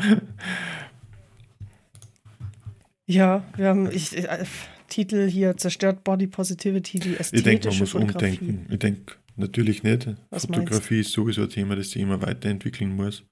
[3.06, 4.44] Ja, wir haben ich, äh,
[4.92, 8.38] Titel hier zerstört Body Positivity, die ästhetische Ich denke, man muss Fotografie.
[8.38, 8.72] umdenken.
[8.72, 10.08] Ich denke natürlich nicht.
[10.28, 13.24] Was Fotografie ist sowieso ein Thema, das sich immer weiterentwickeln muss.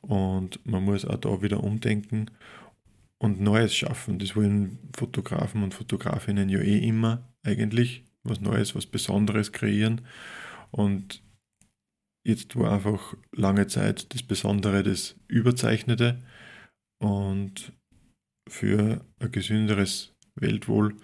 [0.00, 2.30] Und man muss auch da wieder umdenken
[3.18, 4.18] und Neues schaffen.
[4.18, 8.04] Das wollen Fotografen und Fotografinnen ja eh immer eigentlich.
[8.24, 10.00] Was Neues, was Besonderes kreieren.
[10.72, 11.22] Und
[12.26, 16.20] jetzt war einfach lange Zeit das Besondere, das Überzeichnete.
[16.98, 17.72] Und
[18.48, 20.96] für ein gesünderes Weltwohl,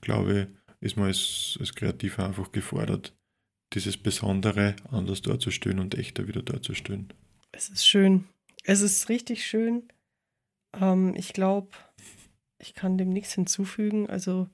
[0.00, 0.48] glaube ich,
[0.80, 3.14] ist man als, als Kreativer einfach gefordert,
[3.72, 7.12] dieses Besondere anders darzustellen und echter wieder darzustellen.
[7.52, 8.24] Es ist schön.
[8.64, 9.88] Es ist richtig schön.
[10.80, 11.70] Ähm, ich glaube,
[12.58, 14.08] ich kann dem nichts hinzufügen.
[14.08, 14.48] Also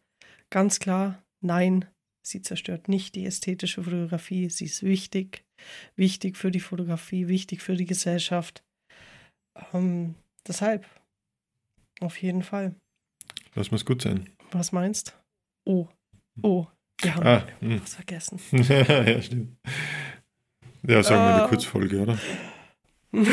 [0.50, 1.86] ganz klar, nein,
[2.22, 4.50] sie zerstört nicht die ästhetische Fotografie.
[4.50, 5.44] Sie ist wichtig.
[5.96, 8.62] Wichtig für die Fotografie, wichtig für die Gesellschaft.
[9.72, 10.14] Ähm,
[10.46, 10.86] deshalb
[12.00, 12.74] auf jeden Fall.
[13.54, 14.28] Lass muss gut sein.
[14.52, 15.16] Was meinst?
[15.64, 15.88] Oh.
[16.42, 16.66] Oh.
[17.02, 17.82] Wir haben ah, hm.
[17.82, 18.38] was vergessen.
[18.52, 19.56] ja, stimmt.
[20.86, 21.48] Ja, sagen wir eine ah.
[21.48, 22.18] Kurzfolge, oder?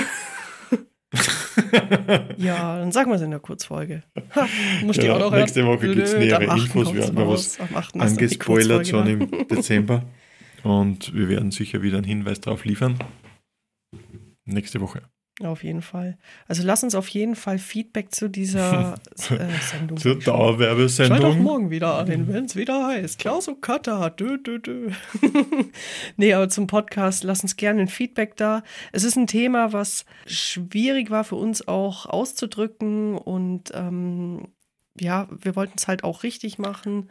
[2.38, 4.04] ja, dann sagen wir es in der Kurzfolge.
[4.36, 4.48] Ha,
[4.84, 6.94] muss ja, auch noch nächste Woche gibt es nähere Infos.
[6.94, 7.60] Wir haben mal was
[7.94, 10.04] angespoilert schon im Dezember.
[10.64, 12.98] Und wir werden sicher wieder einen Hinweis darauf liefern.
[14.46, 15.04] Nächste Woche.
[15.44, 16.18] Auf jeden Fall.
[16.48, 18.96] Also lass uns auf jeden Fall Feedback zu dieser
[19.30, 19.98] äh, Sendung.
[19.98, 21.20] Zur Dauerwerbesendung.
[21.20, 23.20] Schalt doch morgen wieder ein, wenn es wieder heißt.
[23.20, 24.10] Klaus und Cutter.
[24.10, 24.90] Dö, dö, dö.
[26.18, 28.64] nee, aber zum Podcast, lass uns gerne ein Feedback da.
[28.92, 33.16] Es ist ein Thema, was schwierig war für uns auch auszudrücken.
[33.16, 34.48] Und ähm,
[35.00, 37.10] ja, wir wollten es halt auch richtig machen.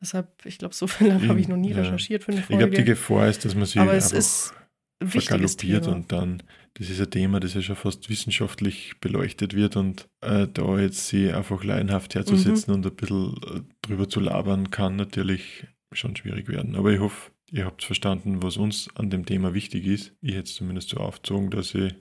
[0.00, 1.76] Deshalb, ich glaube, so viel habe ich noch nie ja.
[1.76, 2.54] recherchiert für eine Folge.
[2.54, 4.52] Ich glaube, die Gefahr ist, dass man sich aber es ist
[5.04, 6.42] vergaloppiert und dann,
[6.78, 11.08] das ist ein Thema, das ja schon fast wissenschaftlich beleuchtet wird und äh, da jetzt
[11.08, 12.76] sie einfach laienhaft herzusetzen mhm.
[12.76, 16.76] und ein bisschen äh, drüber zu labern, kann natürlich schon schwierig werden.
[16.76, 20.14] Aber ich hoffe, ihr habt verstanden, was uns an dem Thema wichtig ist.
[20.20, 21.94] Ich hätte es zumindest so aufgezogen, dass ich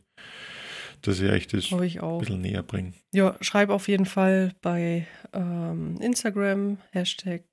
[1.01, 2.93] dass ich euch das ich ein bisschen näher bringe.
[3.13, 7.43] Ja, schreib auf jeden Fall bei ähm, Instagram, Hashtag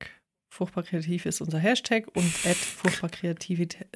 [0.55, 3.89] furchtbar kreativ ist unser Hashtag und at furchtbar kreativität.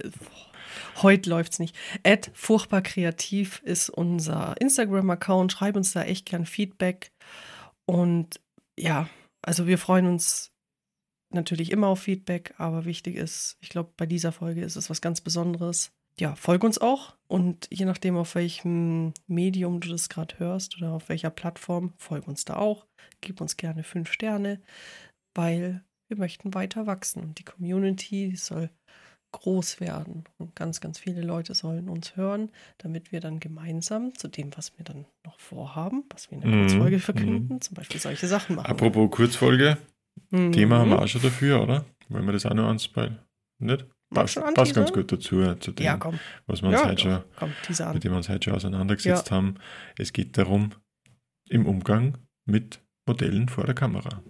[0.96, 1.76] Heute läuft's nicht.
[2.02, 5.52] At furchtbar kreativ ist unser Instagram-Account.
[5.52, 7.12] Schreib uns da echt gern Feedback.
[7.86, 8.40] Und
[8.76, 9.08] ja,
[9.40, 10.50] also wir freuen uns
[11.30, 15.00] natürlich immer auf Feedback, aber wichtig ist, ich glaube, bei dieser Folge ist es was
[15.00, 15.92] ganz Besonderes.
[16.18, 20.92] Ja, folg uns auch und je nachdem, auf welchem Medium du das gerade hörst oder
[20.92, 22.86] auf welcher Plattform, folg uns da auch.
[23.20, 24.60] Gib uns gerne fünf Sterne,
[25.34, 28.70] weil wir möchten weiter wachsen und die Community soll
[29.32, 34.26] groß werden und ganz, ganz viele Leute sollen uns hören, damit wir dann gemeinsam zu
[34.28, 38.00] dem, was wir dann noch vorhaben, was wir in der Mhm, Kurzfolge verkünden, zum Beispiel
[38.00, 38.70] solche Sachen machen.
[38.70, 39.76] Apropos Kurzfolge,
[40.30, 40.50] Mhm.
[40.52, 41.84] Thema haben wir auch schon dafür, oder?
[42.08, 43.18] Wollen wir das auch noch ansprechen?
[43.60, 43.86] Nicht?
[44.12, 45.98] Passt, passt ganz gut dazu, zu dem, Ja,
[46.46, 47.52] was wir uns Ja, heute schon, komm,
[47.92, 49.56] mit dem wir uns heute schon auseinandergesetzt haben.
[49.96, 50.70] Es geht darum,
[51.50, 54.22] im Umgang mit Modellen vor der Kamera.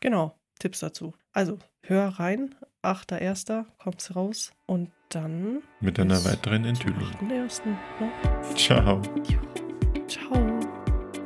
[0.00, 1.14] Genau, Tipps dazu.
[1.32, 3.64] Also, hör rein, 8.1.
[3.78, 7.08] kommt's raus und dann Mit einer weiteren Enthüllung.
[7.20, 7.76] 8.1., Ne?
[8.56, 9.00] Ciao.
[10.08, 10.60] Ciao.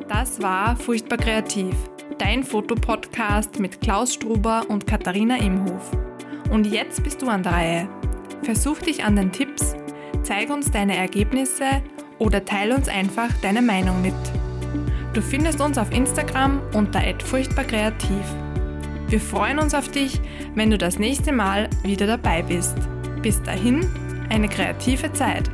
[0.08, 1.74] Das war Furchtbar Kreativ,
[2.18, 5.90] dein Fotopodcast mit Klaus Struber und Katharina Imhof.
[6.50, 7.88] Und jetzt bist du an der Reihe.
[8.42, 9.74] Versuch dich an den Tipps,
[10.22, 11.82] zeig uns deine Ergebnisse
[12.18, 14.14] oder teile uns einfach deine Meinung mit.
[15.12, 18.24] Du findest uns auf Instagram unter @furchtbarkreativ.
[19.08, 20.20] Wir freuen uns auf dich,
[20.54, 22.76] wenn du das nächste Mal wieder dabei bist.
[23.22, 23.86] Bis dahin,
[24.28, 25.50] eine kreative Zeit.